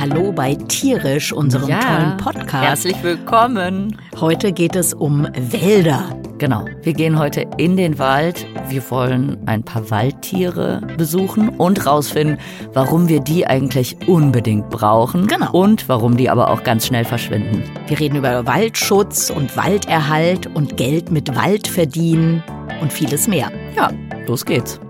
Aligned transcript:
Hallo 0.00 0.32
bei 0.32 0.54
Tierisch, 0.54 1.30
unserem 1.30 1.68
Ja. 1.68 1.80
tollen 1.80 2.16
Podcast. 2.16 2.64
Herzlich 2.64 3.02
willkommen. 3.02 3.94
Heute 4.18 4.50
geht 4.50 4.74
es 4.74 4.94
um 4.94 5.28
Wälder. 5.34 6.04
Genau, 6.38 6.64
wir 6.82 6.94
gehen 6.94 7.18
heute 7.18 7.44
in 7.58 7.76
den 7.76 7.98
Wald. 7.98 8.46
Wir 8.70 8.82
wollen 8.90 9.36
ein 9.44 9.62
paar 9.62 9.90
Waldtiere 9.90 10.80
besuchen 10.96 11.50
und 11.50 11.84
rausfinden, 11.84 12.38
warum 12.72 13.08
wir 13.08 13.20
die 13.20 13.46
eigentlich 13.46 13.98
unbedingt 14.08 14.70
brauchen. 14.70 15.26
Genau. 15.26 15.52
Und 15.52 15.86
warum 15.90 16.16
die 16.16 16.30
aber 16.30 16.48
auch 16.48 16.62
ganz 16.64 16.86
schnell 16.86 17.04
verschwinden. 17.04 17.62
Wir 17.86 18.00
reden 18.00 18.16
über 18.16 18.46
Waldschutz 18.46 19.28
und 19.28 19.54
Walderhalt 19.54 20.46
und 20.54 20.78
Geld 20.78 21.10
mit 21.10 21.36
Wald 21.36 21.68
verdienen 21.68 22.42
und 22.80 22.90
vieles 22.90 23.28
mehr. 23.28 23.52
Ja, 23.76 23.90
los 24.26 24.46
geht's. 24.46 24.80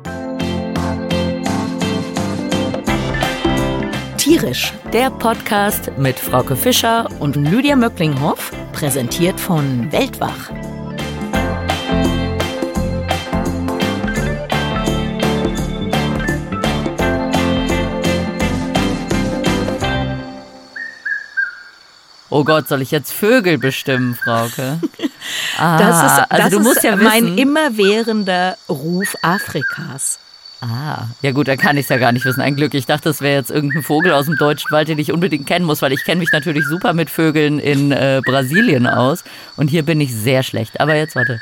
Tierisch 4.40 4.72
Der 4.94 5.10
Podcast 5.10 5.92
mit 5.98 6.18
Frauke 6.18 6.56
Fischer 6.56 7.06
und 7.18 7.36
Lydia 7.36 7.76
Möcklinghoff, 7.76 8.52
präsentiert 8.72 9.38
von 9.38 9.92
Weltwach. 9.92 10.50
Oh 22.30 22.44
Gott, 22.44 22.68
soll 22.68 22.80
ich 22.80 22.92
jetzt 22.92 23.12
Vögel 23.12 23.58
bestimmen, 23.58 24.14
Frauke? 24.14 24.80
Ah, 25.58 25.78
Das 25.78 26.02
ist, 26.02 26.30
also 26.30 26.42
das 26.42 26.50
du 26.50 26.60
musst 26.60 26.82
ja 26.82 26.96
mein 26.96 27.24
wissen. 27.24 27.38
immerwährender 27.38 28.56
Ruf 28.68 29.14
Afrikas. 29.20 30.18
Ah, 30.60 31.06
ja 31.22 31.32
gut, 31.32 31.48
da 31.48 31.56
kann 31.56 31.76
ich 31.78 31.84
es 31.84 31.88
ja 31.88 31.96
gar 31.96 32.12
nicht 32.12 32.24
wissen. 32.26 32.40
Ein 32.40 32.54
Glück. 32.54 32.74
Ich 32.74 32.84
dachte, 32.84 33.08
es 33.08 33.22
wäre 33.22 33.36
jetzt 33.36 33.50
irgendein 33.50 33.82
Vogel 33.82 34.12
aus 34.12 34.26
dem 34.26 34.36
deutschen 34.36 34.70
Wald, 34.70 34.88
den 34.88 34.98
ich 34.98 35.10
unbedingt 35.10 35.46
kennen 35.46 35.64
muss, 35.64 35.80
weil 35.80 35.92
ich 35.92 36.04
kenne 36.04 36.18
mich 36.18 36.32
natürlich 36.32 36.66
super 36.66 36.92
mit 36.92 37.08
Vögeln 37.08 37.58
in 37.58 37.92
äh, 37.92 38.20
Brasilien 38.24 38.86
aus. 38.86 39.24
Und 39.56 39.68
hier 39.68 39.84
bin 39.84 40.00
ich 40.00 40.14
sehr 40.14 40.42
schlecht. 40.42 40.80
Aber 40.80 40.94
jetzt 40.94 41.16
warte. 41.16 41.40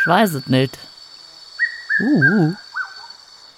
Ich 0.00 0.06
weiß 0.06 0.34
es 0.34 0.46
nicht. 0.46 0.78
Uh, 2.00 2.54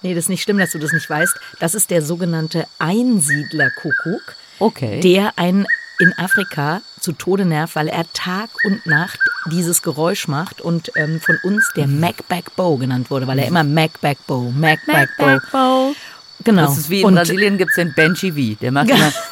Nee, 0.05 0.15
das 0.15 0.25
ist 0.25 0.29
nicht 0.29 0.43
schlimm, 0.43 0.59
dass 0.59 0.73
du 0.73 0.79
das 0.79 0.93
nicht 0.93 1.09
weißt. 1.09 1.35
Das 1.61 1.75
ist 1.75 1.91
der 1.91 2.03
sogenannte 2.03 2.67
Einsiedlerkuckuck. 2.79 4.37
okay. 4.59 5.01
der 5.01 5.33
einen 5.37 5.67
in 5.99 6.13
Afrika 6.19 6.83
zu 7.05 7.13
Tode 7.13 7.45
nervt, 7.45 7.77
weil 7.77 7.89
er 7.89 8.11
Tag 8.13 8.51
und 8.65 8.85
Nacht 8.87 9.21
dieses 9.53 9.83
Geräusch 9.83 10.27
macht 10.27 10.61
und 10.61 10.91
ähm, 10.97 11.21
von 11.21 11.39
uns 11.45 11.71
der 11.77 11.87
Macback 11.87 12.57
Bow 12.57 12.77
genannt 12.79 13.11
wurde, 13.11 13.27
weil 13.27 13.39
er 13.39 13.47
immer 13.47 13.63
Macback 13.63 14.19
Bow, 14.27 14.51
Macback 14.51 15.11
Bow. 15.53 15.95
Genau. 16.43 16.63
Das 16.63 16.79
ist 16.79 16.91
wie 16.91 17.01
in 17.03 17.07
und, 17.07 17.15
Brasilien 17.15 17.59
gibt 17.59 17.71
es 17.71 17.77
den 17.77 17.95
Benchi 17.95 18.33
V. 18.33 18.59
Der 18.61 18.73
macht 18.73 18.89
Ja. 18.89 18.97
immer. 18.97 19.13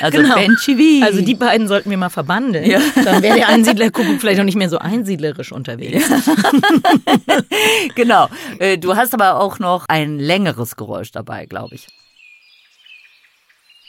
Also 0.00 0.18
Genau. 0.18 0.36
Also 1.04 1.22
die 1.22 1.34
beiden 1.34 1.66
sollten 1.66 1.90
wir 1.90 1.96
mal 1.96 2.08
verbandeln. 2.08 2.70
Ja. 2.70 2.80
Dann 3.04 3.20
wäre 3.20 3.36
der 3.36 3.48
Einsiedlerkuckuck 3.48 4.20
vielleicht 4.20 4.40
auch 4.40 4.44
nicht 4.44 4.56
mehr 4.56 4.68
so 4.68 4.78
einsiedlerisch 4.78 5.50
unterwegs. 5.50 6.08
genau. 7.96 8.28
Äh, 8.60 8.78
Du 8.78 8.94
hast 8.96 9.12
aber 9.12 9.40
auch 9.40 9.58
noch 9.58 9.86
ein 9.88 10.18
längeres 10.20 10.76
Geräusch 10.76 11.10
dabei, 11.10 11.46
glaube 11.46 11.74
ich. 11.74 11.86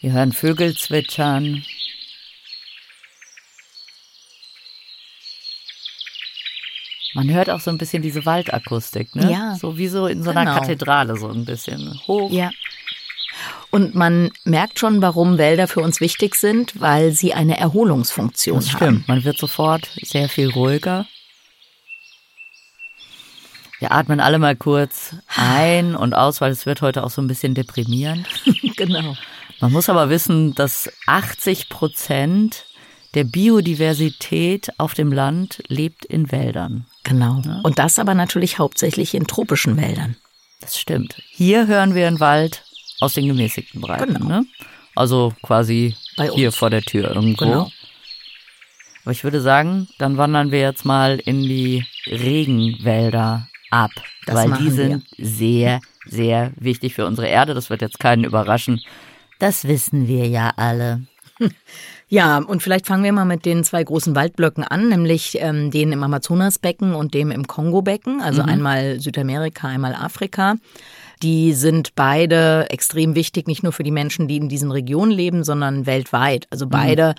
Wir 0.01 0.13
hören 0.13 0.33
Vögel 0.33 0.75
zwitschern. 0.75 1.63
Man 7.13 7.29
hört 7.31 7.49
auch 7.49 7.59
so 7.59 7.69
ein 7.69 7.77
bisschen 7.77 8.01
diese 8.01 8.25
Waldakustik, 8.25 9.15
ne? 9.15 9.31
Ja. 9.31 9.55
So 9.55 9.77
wie 9.77 9.87
so 9.87 10.07
in 10.07 10.23
so 10.23 10.31
einer 10.31 10.45
Genau. 10.45 10.59
Kathedrale, 10.59 11.17
so 11.17 11.29
ein 11.29 11.45
bisschen 11.45 11.99
hoch. 12.07 12.31
Ja. 12.31 12.49
Und 13.71 13.95
man 13.95 14.31
merkt 14.43 14.79
schon, 14.79 15.01
warum 15.01 15.37
Wälder 15.37 15.67
für 15.67 15.81
uns 15.81 15.99
wichtig 15.99 16.35
sind, 16.35 16.79
weil 16.79 17.11
sie 17.11 17.33
eine 17.33 17.57
Erholungsfunktion 17.59 18.57
Das 18.57 18.69
haben. 18.73 18.77
stimmt. 18.77 19.07
Man 19.07 19.23
wird 19.23 19.37
sofort 19.37 19.89
sehr 20.01 20.29
viel 20.29 20.49
ruhiger. 20.49 21.07
Wir 23.79 23.91
atmen 23.91 24.19
alle 24.19 24.39
mal 24.39 24.55
kurz 24.55 25.15
ein 25.35 25.95
und 25.95 26.13
aus, 26.13 26.39
weil 26.39 26.51
es 26.51 26.65
wird 26.65 26.81
heute 26.81 27.03
auch 27.03 27.09
so 27.09 27.21
ein 27.21 27.27
bisschen 27.27 27.53
deprimierend. 27.53 28.27
genau. 28.77 29.15
Man 29.59 29.71
muss 29.71 29.89
aber 29.89 30.09
wissen, 30.09 30.55
dass 30.55 30.89
80 31.07 31.69
Prozent 31.69 32.65
der 33.13 33.23
Biodiversität 33.23 34.69
auf 34.77 34.93
dem 34.93 35.11
Land 35.11 35.63
lebt 35.67 36.05
in 36.05 36.31
Wäldern. 36.31 36.85
Genau. 37.03 37.41
Und 37.63 37.79
das 37.79 37.99
aber 37.99 38.15
natürlich 38.15 38.59
hauptsächlich 38.59 39.13
in 39.13 39.27
tropischen 39.27 39.77
Wäldern. 39.77 40.15
Das 40.61 40.79
stimmt. 40.79 41.21
Hier 41.29 41.67
hören 41.67 41.93
wir 41.93 42.07
einen 42.07 42.19
Wald 42.19 42.63
aus 42.99 43.13
den 43.13 43.27
gemäßigten 43.27 43.81
Breiten. 43.81 44.13
Genau. 44.13 44.27
Ne? 44.27 44.45
Also 44.95 45.33
quasi 45.41 45.95
hier 46.33 46.51
vor 46.51 46.69
der 46.69 46.81
Tür 46.81 47.13
irgendwo. 47.13 47.45
Genau. 47.45 47.71
Aber 49.03 49.11
ich 49.11 49.23
würde 49.23 49.41
sagen, 49.41 49.89
dann 49.97 50.17
wandern 50.17 50.51
wir 50.51 50.61
jetzt 50.61 50.85
mal 50.85 51.19
in 51.19 51.41
die 51.41 51.85
Regenwälder 52.07 53.49
ab, 53.69 53.91
Das 54.25 54.35
weil 54.35 54.53
die 54.53 54.69
sind 54.69 55.05
sehr, 55.17 55.81
sehr 56.05 56.53
wichtig 56.55 56.93
für 56.93 57.05
unsere 57.05 57.27
Erde. 57.27 57.53
Das 57.53 57.69
wird 57.69 57.81
jetzt 57.81 57.99
keinen 57.99 58.23
überraschen. 58.23 58.81
Das 59.39 59.67
wissen 59.67 60.07
wir 60.07 60.27
ja 60.27 60.53
alle. 60.55 61.05
Ja, 62.07 62.37
und 62.37 62.61
vielleicht 62.61 62.85
fangen 62.85 63.03
wir 63.03 63.13
mal 63.13 63.25
mit 63.25 63.45
den 63.45 63.63
zwei 63.63 63.83
großen 63.83 64.15
Waldblöcken 64.15 64.63
an, 64.63 64.89
nämlich 64.89 65.37
ähm, 65.39 65.71
den 65.71 65.91
im 65.91 66.03
Amazonasbecken 66.03 66.93
und 66.93 67.13
dem 67.13 67.31
im 67.31 67.47
Kongobecken, 67.47 68.21
also 68.21 68.41
einmal 68.41 68.99
Südamerika, 68.99 69.67
einmal 69.67 69.95
Afrika. 69.95 70.55
Die 71.23 71.53
sind 71.53 71.95
beide 71.95 72.69
extrem 72.69 73.15
wichtig, 73.15 73.47
nicht 73.47 73.63
nur 73.63 73.71
für 73.71 73.83
die 73.83 73.91
Menschen, 73.91 74.27
die 74.27 74.35
in 74.35 74.49
diesen 74.49 74.71
Regionen 74.71 75.11
leben, 75.11 75.43
sondern 75.45 75.85
weltweit. 75.85 76.47
Also 76.49 76.67
beide 76.67 77.15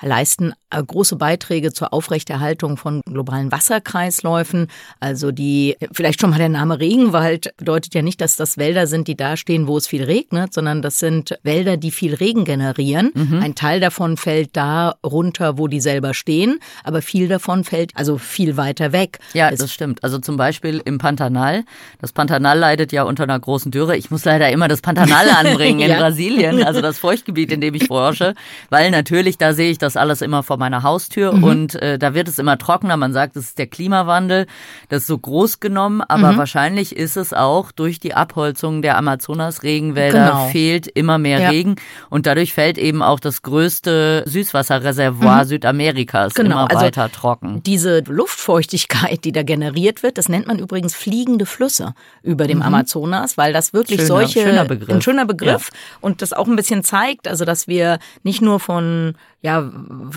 leisten 0.00 0.52
äh, 0.70 0.82
große 0.82 1.16
Beiträge 1.16 1.72
zur 1.72 1.92
Aufrechterhaltung 1.92 2.76
von 2.76 3.00
globalen 3.06 3.50
Wasserkreisläufen. 3.52 4.68
Also 5.00 5.30
die, 5.30 5.76
vielleicht 5.92 6.20
schon 6.20 6.30
mal 6.30 6.38
der 6.38 6.48
Name 6.48 6.80
Regenwald 6.80 7.54
bedeutet 7.56 7.94
ja 7.94 8.02
nicht, 8.02 8.20
dass 8.20 8.36
das 8.36 8.58
Wälder 8.58 8.86
sind, 8.86 9.08
die 9.08 9.16
da 9.16 9.36
stehen, 9.36 9.66
wo 9.66 9.76
es 9.76 9.86
viel 9.86 10.02
regnet, 10.02 10.52
sondern 10.52 10.82
das 10.82 10.98
sind 10.98 11.38
Wälder, 11.42 11.76
die 11.76 11.90
viel 11.90 12.14
Regen 12.14 12.44
generieren. 12.44 13.12
Ein 13.42 13.54
Teil 13.54 13.80
davon 13.80 14.16
fällt 14.16 14.56
da 14.56 14.94
runter, 15.04 15.58
wo 15.58 15.68
die 15.68 15.80
selber 15.80 16.14
stehen, 16.14 16.58
aber 16.82 17.02
viel 17.02 17.28
davon 17.28 17.64
fällt 17.64 17.92
also 17.94 18.18
viel 18.18 18.56
weiter 18.56 18.92
weg. 18.92 19.18
Ja, 19.32 19.50
Es- 19.50 19.60
das 19.60 19.72
stimmt. 19.72 20.02
Also 20.02 20.18
zum 20.18 20.36
Beispiel 20.36 20.82
im 20.84 20.98
Pantanal. 20.98 21.64
Das 22.00 22.12
Pantanal 22.12 22.58
leidet 22.58 22.92
ja 22.92 23.04
unter 23.04 23.22
einer 23.24 23.38
großen 23.38 23.70
Dürre. 23.70 23.96
Ich 23.96 24.10
muss 24.10 24.24
leider 24.24 24.50
immer 24.50 24.68
das 24.68 24.80
Pantanal 24.82 25.28
anbringen 25.36 25.80
in 25.80 25.90
Ja. 25.90 25.98
Brasilien, 25.98 26.62
also 26.64 26.80
das 26.80 26.98
Feuchtgebiet, 26.98 27.52
in 27.52 27.60
dem 27.60 27.74
ich 27.74 27.84
forsche, 27.88 28.34
weil 28.70 28.90
natürlich 28.90 29.38
da 29.38 29.52
sehe 29.54 29.70
ich 29.70 29.78
das 29.84 29.96
alles 29.96 30.20
immer 30.22 30.42
vor 30.42 30.56
meiner 30.56 30.82
Haustür 30.82 31.32
Mhm. 31.34 31.44
und 31.44 31.74
äh, 31.82 31.98
da 31.98 32.14
wird 32.14 32.26
es 32.28 32.38
immer 32.38 32.58
trockener. 32.58 32.96
Man 32.96 33.12
sagt, 33.12 33.36
es 33.36 33.44
ist 33.50 33.58
der 33.58 33.66
Klimawandel, 33.68 34.46
das 34.88 35.02
ist 35.02 35.06
so 35.06 35.18
groß 35.18 35.60
genommen, 35.60 36.00
aber 36.02 36.32
Mhm. 36.32 36.38
wahrscheinlich 36.38 36.96
ist 36.96 37.16
es 37.16 37.32
auch 37.32 37.70
durch 37.70 38.00
die 38.00 38.14
Abholzung 38.14 38.82
der 38.82 38.96
Amazonas-Regenwälder 38.98 40.26
Genau. 40.30 40.46
fehlt 40.48 40.86
immer 40.88 41.18
mehr 41.18 41.38
Ja. 41.40 41.48
Regen 41.50 41.76
und 42.10 42.26
dadurch 42.26 42.52
fällt 42.52 42.78
eben 42.78 43.02
auch 43.02 43.20
das 43.20 43.42
größte 43.42 44.24
Süßwasserreservoir 44.26 45.44
Südamerikas 45.44 46.32
Mhm. 46.34 46.42
Genau, 46.42 46.56
immer 46.62 46.70
also 46.70 46.84
weiter 46.86 47.10
trocken. 47.12 47.62
Diese 47.64 48.02
Luftfeuchtigkeit, 48.06 49.24
die 49.24 49.32
da 49.32 49.42
generiert 49.42 50.02
wird, 50.02 50.18
das 50.18 50.28
nennt 50.28 50.46
man 50.46 50.58
übrigens 50.58 50.94
fliegende 50.94 51.46
Flüsse 51.46 51.94
über 52.22 52.46
dem 52.46 52.62
Amazonas, 52.62 53.36
weil 53.36 53.52
das 53.52 53.72
wirklich 53.72 54.00
Schöner- 54.00 54.06
solche 54.08 54.42
schöner 54.42 54.64
Begriff. 54.64 54.94
ein 54.94 55.02
schöner 55.02 55.26
Begriff 55.26 55.70
und 56.00 56.22
das 56.22 56.32
auch 56.32 56.46
ein 56.46 56.56
bisschen 56.56 56.82
zeigt, 56.84 57.28
also 57.28 57.44
dass 57.44 57.68
wir 57.68 57.98
nicht 58.22 58.42
nur 58.42 58.60
von 58.60 59.14
ja 59.42 59.70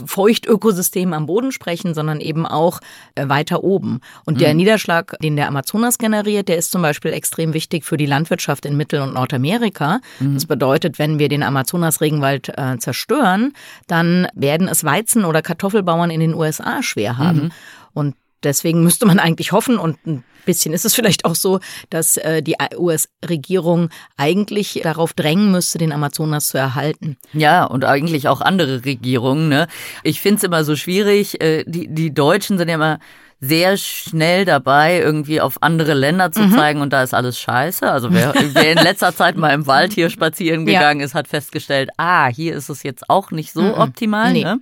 Feuchtökosystemen 0.06 1.14
am 1.14 1.26
Boden 1.26 1.52
sprechen, 1.52 1.94
sondern 1.94 2.20
eben 2.20 2.46
auch 2.46 2.80
äh, 3.16 3.28
weiter 3.30 3.64
oben. 3.64 4.02
Und 4.26 4.42
der 4.42 4.54
Niederschlag, 4.54 5.18
den 5.22 5.36
der 5.36 5.48
Amazonas 5.48 5.98
generiert, 5.98 6.48
der 6.48 6.58
ist 6.58 6.72
zum 6.72 6.82
Beispiel 6.82 7.14
extrem 7.14 7.54
wichtig 7.54 7.86
für 7.86 7.98
die 7.98 8.06
Landwirtschaft 8.06 8.66
in 8.66 8.78
Mittel- 8.78 9.02
und 9.02 9.14
Nordamerika. 9.14 10.00
Das 10.34 10.46
bedeutet, 10.46 11.00
wenn 11.00 11.20
wir 11.20 11.30
den 11.30 11.44
Amazonas-Regenwald 11.44 12.50
äh, 12.58 12.78
zerstören, 12.78 13.54
dann 13.88 14.28
werden 14.34 14.68
es 14.68 14.84
Weizen- 14.84 15.26
oder 15.26 15.42
Kartoffelbauern 15.42 16.10
in 16.10 16.20
den 16.20 16.34
USA 16.34 16.84
schwer 16.84 17.18
haben. 17.18 17.52
Und 17.94 18.16
deswegen 18.44 18.84
müsste 18.84 19.06
man 19.06 19.20
eigentlich 19.20 19.52
hoffen 19.52 19.78
und 19.78 19.98
ein 20.08 20.24
bisschen 20.46 20.74
ist 20.74 20.86
es 20.86 20.96
vielleicht 20.96 21.26
auch 21.26 21.36
so, 21.36 21.60
dass 21.90 22.18
äh, 22.18 22.42
die 22.42 22.56
US-Regierung 22.78 23.90
eigentlich 24.16 24.80
darauf 24.84 25.14
drängen 25.14 25.52
müsste, 25.52 25.78
den 25.78 25.92
Amazonas 25.92 26.48
zu 26.48 26.58
erhalten. 26.58 27.18
Ja, 27.34 27.66
und 27.66 27.86
eigentlich 27.86 28.28
auch 28.28 28.42
andere 28.42 28.86
Regierungen. 28.86 29.50
Ne? 29.50 29.68
Ich 30.04 30.22
find's 30.22 30.44
immer 30.44 30.64
so 30.64 30.76
schwierig. 30.76 31.42
äh, 31.42 31.64
Die, 31.68 31.88
die 31.94 32.14
Deutschen 32.14 32.58
sind 32.58 32.70
ja 32.70 32.76
immer 32.76 33.00
sehr 33.40 33.78
schnell 33.78 34.46
dabei, 34.46 34.98
irgendwie 35.00 35.42
auf 35.42 35.62
andere 35.62 35.94
Länder 35.94 36.30
Mhm. 36.30 36.34
zu 36.34 36.50
zeigen 36.56 36.82
und 36.82 36.92
da 36.92 37.04
ist 37.04 37.14
alles 37.14 37.38
scheiße. 37.40 37.92
Also 37.92 38.12
wer, 38.12 38.34
wer 38.54 38.72
in 38.72 38.80
letzter 38.80 39.14
Zeit 39.16 39.38
mal 39.38 39.54
im 39.54 39.68
Wald 39.68 39.94
hier 39.94 40.10
spazieren 40.10 40.66
Ja. 40.68 40.80
gegangen 40.80 41.02
ist, 41.02 41.14
hat 41.14 41.28
festgestellt, 41.28 41.92
ah, 41.98 42.28
hier 42.28 42.56
ist 42.56 42.70
es 42.70 42.82
jetzt 42.84 43.10
auch 43.10 43.30
nicht 43.32 43.52
so 43.54 43.78
optimal. 43.78 44.34
Nee. 44.34 44.44
Ne? 44.44 44.60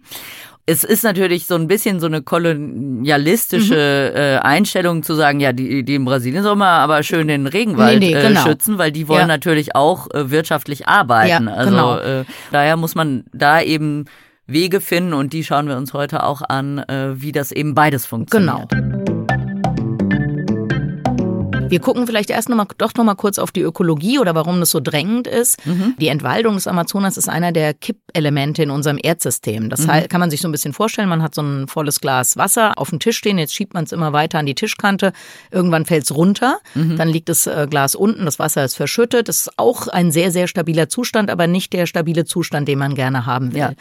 Es 0.68 0.84
ist 0.84 1.04
natürlich 1.04 1.46
so 1.46 1.56
ein 1.56 1.68
bisschen 1.68 2.00
so 2.00 2.08
eine 2.08 2.24
kolonialistische 2.24 4.12
mhm. 4.12 4.20
äh, 4.20 4.38
Einstellung 4.38 5.04
zu 5.04 5.14
sagen, 5.14 5.40
ja, 5.40 5.54
die, 5.54 5.84
die 5.84 5.96
in 5.96 6.06
Brasilien 6.06 6.44
soll 6.44 6.56
man 6.56 6.68
aber 6.68 7.04
schön 7.04 7.28
den 7.28 7.46
Regenwald 7.46 8.00
nee, 8.00 8.14
nee, 8.14 8.22
genau. 8.22 8.42
äh, 8.42 8.44
schützen, 8.44 8.78
weil 8.80 8.92
die 8.92 9.08
wollen 9.08 9.22
ja. 9.22 9.28
natürlich 9.28 9.76
auch 9.76 10.10
äh, 10.12 10.32
wirtschaftlich 10.32 10.88
arbeiten. 10.88 11.48
Ja, 11.48 11.54
also 11.54 11.72
genau. 11.72 11.98
äh, 12.00 12.26
daher 12.52 12.78
muss 12.78 12.96
man 12.96 13.26
da 13.32 13.62
eben 13.62 14.06
Wege 14.48 14.82
finden 14.82 15.14
und 15.14 15.34
die 15.34 15.44
schauen 15.44 15.68
wir 15.68 15.78
uns 15.78 15.94
heute 15.94 16.24
auch 16.24 16.42
an, 16.42 16.80
äh, 16.80 17.22
wie 17.22 17.32
das 17.32 17.52
eben 17.52 17.76
beides 17.76 18.06
funktioniert. 18.06 18.70
Genau. 18.70 19.15
Wir 21.68 21.80
gucken 21.80 22.06
vielleicht 22.06 22.30
erst 22.30 22.48
noch 22.48 22.56
mal, 22.56 22.68
doch 22.78 22.94
noch 22.96 23.04
mal 23.04 23.16
kurz 23.16 23.40
auf 23.40 23.52
die 23.52 23.62
Ökologie 23.62 24.20
oder 24.20 24.36
warum 24.36 24.60
das 24.60 24.70
so 24.70 24.80
drängend 24.80 25.28
ist. 25.28 25.66
Mhm. 25.66 25.96
Die 26.00 26.10
Entwaldung 26.10 26.56
des 26.56 26.68
Amazonas 26.68 27.18
ist 27.18 27.28
einer 27.28 27.52
der 27.52 27.74
Kippelemente 27.74 28.62
in 28.62 28.70
unserem 28.70 29.00
Erdsystem. 29.02 29.70
Das 29.70 29.88
mhm. 29.88 30.08
kann 30.08 30.20
man 30.20 30.30
sich 30.30 30.42
so 30.42 30.48
ein 30.48 30.52
bisschen 30.52 30.74
vorstellen. 30.74 31.10
Man 31.10 31.24
hat 31.24 31.34
so 31.34 31.42
ein 31.42 31.68
volles 31.68 32.02
Glas 32.02 32.38
Wasser 32.38 32.78
auf 32.78 32.92
dem 32.92 33.00
Tisch 33.00 33.18
stehen. 33.18 33.38
Jetzt 33.38 33.56
schiebt 33.56 33.74
man 33.74 33.86
es 33.86 33.92
immer 33.92 34.14
weiter 34.14 34.38
an 34.38 34.46
die 34.46 34.56
Tischkante. 34.56 35.12
Irgendwann 35.50 35.86
fällt 35.86 36.04
es 36.04 36.16
runter. 36.16 36.60
Mhm. 36.76 36.98
Dann 36.98 37.10
liegt 37.10 37.30
das 37.30 37.48
äh, 37.48 37.68
Glas 37.70 37.96
unten. 37.96 38.26
Das 38.26 38.38
Wasser 38.38 38.64
ist 38.64 38.76
verschüttet. 38.76 39.28
Das 39.28 39.42
ist 39.42 39.58
auch 39.58 39.88
ein 39.88 40.12
sehr, 40.12 40.32
sehr 40.32 40.48
stabiler 40.48 40.88
Zustand, 40.88 41.32
aber 41.32 41.48
nicht 41.48 41.74
der 41.74 41.88
stabile 41.88 42.26
Zustand, 42.26 42.68
den 42.68 42.78
man 42.78 42.94
gerne 42.94 43.26
haben 43.26 43.54
will. 43.54 43.60
Ja. 43.60 43.74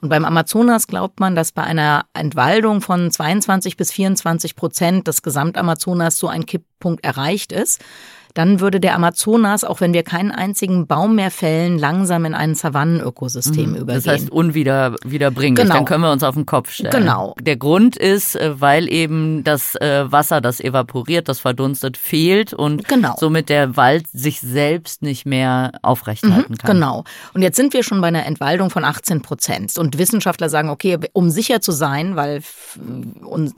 Und 0.00 0.08
beim 0.08 0.24
Amazonas 0.24 0.86
glaubt 0.86 1.18
man, 1.18 1.34
dass 1.34 1.50
bei 1.52 1.64
einer 1.64 2.04
Entwaldung 2.14 2.80
von 2.80 3.10
22 3.10 3.76
bis 3.76 3.90
24 3.90 4.54
Prozent 4.54 5.08
des 5.08 5.22
Gesamtamazonas 5.22 6.18
so 6.18 6.28
ein 6.28 6.46
Kipppunkt 6.46 6.71
erreicht 6.84 6.98
erreicht 7.02 7.52
ist 7.52 7.80
dann 8.34 8.60
würde 8.60 8.80
der 8.80 8.94
Amazonas, 8.94 9.64
auch 9.64 9.80
wenn 9.80 9.92
wir 9.92 10.02
keinen 10.02 10.30
einzigen 10.30 10.86
Baum 10.86 11.16
mehr 11.16 11.30
fällen, 11.30 11.78
langsam 11.78 12.24
in 12.24 12.34
ein 12.34 12.54
Savannenökosystem 12.54 13.70
mhm. 13.70 13.76
übergehen. 13.76 14.02
Das 14.04 14.06
heißt 14.06 14.30
unwiederbringlich. 14.30 15.64
Genau. 15.64 15.74
Dann 15.74 15.84
können 15.84 16.02
wir 16.02 16.12
uns 16.12 16.22
auf 16.22 16.34
den 16.34 16.46
Kopf 16.46 16.70
stellen. 16.70 16.92
Genau. 16.92 17.34
Der 17.40 17.56
Grund 17.56 17.96
ist, 17.96 18.36
äh, 18.36 18.60
weil 18.60 18.88
eben 18.88 19.44
das 19.44 19.74
äh, 19.76 20.10
Wasser, 20.10 20.40
das 20.40 20.60
evaporiert, 20.60 21.28
das 21.28 21.40
verdunstet, 21.40 21.96
fehlt 21.96 22.54
und 22.54 22.88
genau. 22.88 23.14
somit 23.18 23.48
der 23.48 23.76
Wald 23.76 24.06
sich 24.12 24.40
selbst 24.40 25.02
nicht 25.02 25.26
mehr 25.26 25.72
aufrechthalten 25.82 26.52
mhm, 26.52 26.58
kann. 26.58 26.74
Genau. 26.74 27.04
Und 27.34 27.42
jetzt 27.42 27.56
sind 27.56 27.74
wir 27.74 27.82
schon 27.82 28.00
bei 28.00 28.08
einer 28.08 28.26
Entwaldung 28.26 28.70
von 28.70 28.84
18 28.84 29.22
Prozent. 29.22 29.76
Und 29.78 29.98
Wissenschaftler 29.98 30.48
sagen, 30.48 30.70
okay, 30.70 30.98
um 31.12 31.30
sicher 31.30 31.60
zu 31.60 31.72
sein, 31.72 32.16
weil 32.16 32.42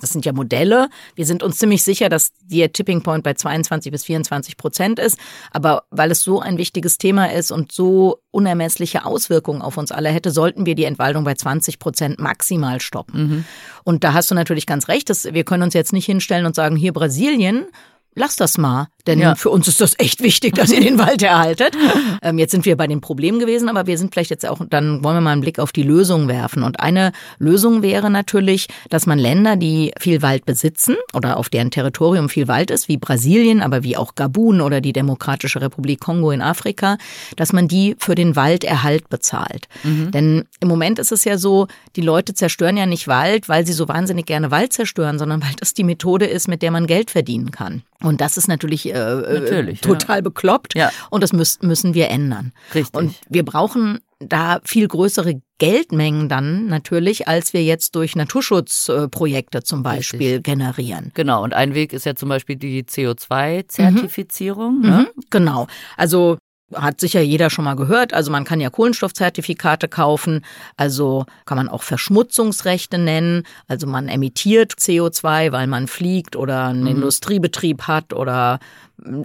das 0.00 0.10
sind 0.10 0.24
ja 0.24 0.32
Modelle, 0.32 0.88
wir 1.14 1.26
sind 1.26 1.42
uns 1.42 1.58
ziemlich 1.58 1.82
sicher, 1.82 2.08
dass 2.08 2.32
der 2.42 2.72
Tipping 2.72 3.02
Point 3.02 3.22
bei 3.22 3.34
22 3.34 3.92
bis 3.92 4.04
24 4.04 4.56
Prozent 4.64 4.98
ist. 4.98 5.18
Aber 5.50 5.82
weil 5.90 6.10
es 6.10 6.22
so 6.22 6.40
ein 6.40 6.56
wichtiges 6.56 6.96
Thema 6.96 7.30
ist 7.30 7.52
und 7.52 7.70
so 7.70 8.22
unermessliche 8.30 9.04
Auswirkungen 9.04 9.60
auf 9.60 9.76
uns 9.76 9.92
alle 9.92 10.08
hätte, 10.08 10.30
sollten 10.30 10.64
wir 10.64 10.74
die 10.74 10.84
Entwaldung 10.84 11.24
bei 11.24 11.34
20 11.34 11.78
Prozent 11.78 12.18
maximal 12.18 12.80
stoppen. 12.80 13.28
Mhm. 13.28 13.44
Und 13.84 14.04
da 14.04 14.14
hast 14.14 14.30
du 14.30 14.34
natürlich 14.34 14.64
ganz 14.64 14.88
recht, 14.88 15.10
dass 15.10 15.24
wir 15.24 15.44
können 15.44 15.64
uns 15.64 15.74
jetzt 15.74 15.92
nicht 15.92 16.06
hinstellen 16.06 16.46
und 16.46 16.54
sagen, 16.54 16.76
hier 16.76 16.94
Brasilien, 16.94 17.66
lass 18.14 18.36
das 18.36 18.58
mal. 18.58 18.88
Denn 19.06 19.18
ja. 19.18 19.34
für 19.34 19.50
uns 19.50 19.68
ist 19.68 19.80
das 19.80 19.98
echt 19.98 20.22
wichtig, 20.22 20.54
dass 20.54 20.70
ihr 20.70 20.80
den 20.80 20.98
Wald 20.98 21.22
erhaltet. 21.22 21.76
Ähm, 22.22 22.38
jetzt 22.38 22.52
sind 22.52 22.64
wir 22.64 22.76
bei 22.76 22.86
den 22.86 23.00
Problemen 23.00 23.38
gewesen, 23.38 23.68
aber 23.68 23.86
wir 23.86 23.98
sind 23.98 24.14
vielleicht 24.14 24.30
jetzt 24.30 24.46
auch, 24.46 24.60
dann 24.68 25.04
wollen 25.04 25.16
wir 25.16 25.20
mal 25.20 25.32
einen 25.32 25.42
Blick 25.42 25.58
auf 25.58 25.72
die 25.72 25.82
Lösung 25.82 26.26
werfen. 26.26 26.62
Und 26.62 26.80
eine 26.80 27.12
Lösung 27.38 27.82
wäre 27.82 28.08
natürlich, 28.08 28.68
dass 28.88 29.06
man 29.06 29.18
Länder, 29.18 29.56
die 29.56 29.92
viel 29.98 30.22
Wald 30.22 30.46
besitzen 30.46 30.96
oder 31.12 31.36
auf 31.36 31.50
deren 31.50 31.70
Territorium 31.70 32.28
viel 32.28 32.48
Wald 32.48 32.70
ist, 32.70 32.88
wie 32.88 32.96
Brasilien, 32.96 33.60
aber 33.60 33.82
wie 33.82 33.96
auch 33.96 34.14
Gabun 34.14 34.60
oder 34.60 34.80
die 34.80 34.92
Demokratische 34.94 35.60
Republik 35.60 36.00
Kongo 36.00 36.30
in 36.30 36.40
Afrika, 36.40 36.96
dass 37.36 37.52
man 37.52 37.68
die 37.68 37.96
für 37.98 38.14
den 38.14 38.36
Walderhalt 38.36 39.10
bezahlt. 39.10 39.68
Mhm. 39.82 40.10
Denn 40.12 40.44
im 40.60 40.68
Moment 40.68 40.98
ist 40.98 41.12
es 41.12 41.24
ja 41.24 41.36
so, 41.36 41.66
die 41.96 42.02
Leute 42.02 42.32
zerstören 42.32 42.76
ja 42.76 42.86
nicht 42.86 43.06
Wald, 43.06 43.48
weil 43.48 43.66
sie 43.66 43.74
so 43.74 43.88
wahnsinnig 43.88 44.24
gerne 44.26 44.50
Wald 44.50 44.72
zerstören, 44.72 45.18
sondern 45.18 45.42
weil 45.42 45.54
das 45.58 45.74
die 45.74 45.84
Methode 45.84 46.24
ist, 46.26 46.48
mit 46.48 46.62
der 46.62 46.70
man 46.70 46.86
Geld 46.86 47.10
verdienen 47.10 47.50
kann. 47.50 47.82
Und 48.04 48.20
das 48.20 48.36
ist 48.36 48.48
natürlich 48.48 48.86
äh, 48.88 48.92
Natürlich, 48.94 49.80
total 49.80 50.18
ja. 50.18 50.22
bekloppt. 50.22 50.74
Ja. 50.74 50.90
Und 51.10 51.22
das 51.22 51.32
müssen, 51.32 51.66
müssen 51.66 51.94
wir 51.94 52.08
ändern. 52.10 52.52
Richtig. 52.74 52.94
Und 52.94 53.14
wir 53.28 53.44
brauchen 53.44 54.00
da 54.18 54.60
viel 54.64 54.88
größere 54.88 55.40
Geldmengen 55.58 56.28
dann 56.28 56.66
natürlich, 56.66 57.28
als 57.28 57.52
wir 57.52 57.62
jetzt 57.62 57.94
durch 57.94 58.16
Naturschutzprojekte 58.16 59.62
zum 59.62 59.82
Beispiel 59.82 60.34
Richtig. 60.34 60.44
generieren. 60.44 61.12
Genau, 61.14 61.42
und 61.42 61.54
ein 61.54 61.74
Weg 61.74 61.92
ist 61.92 62.06
ja 62.06 62.14
zum 62.14 62.28
Beispiel 62.28 62.56
die 62.56 62.82
CO2-Zertifizierung. 62.84 64.78
Mhm. 64.78 64.82
Ne? 64.82 65.08
Mhm. 65.14 65.22
Genau, 65.30 65.66
also 65.96 66.38
hat 66.72 67.00
sicher 67.00 67.20
jeder 67.20 67.50
schon 67.50 67.64
mal 67.64 67.74
gehört. 67.74 68.14
Also 68.14 68.30
man 68.30 68.44
kann 68.44 68.60
ja 68.60 68.70
Kohlenstoffzertifikate 68.70 69.88
kaufen, 69.88 70.44
also 70.76 71.26
kann 71.44 71.56
man 71.56 71.68
auch 71.68 71.82
Verschmutzungsrechte 71.82 72.98
nennen. 72.98 73.44
Also 73.68 73.86
man 73.86 74.08
emittiert 74.08 74.72
CO2, 74.72 75.52
weil 75.52 75.66
man 75.66 75.86
fliegt 75.86 76.36
oder 76.36 76.66
einen 76.66 76.82
mhm. 76.82 76.88
Industriebetrieb 76.88 77.82
hat 77.82 78.12
oder 78.12 78.58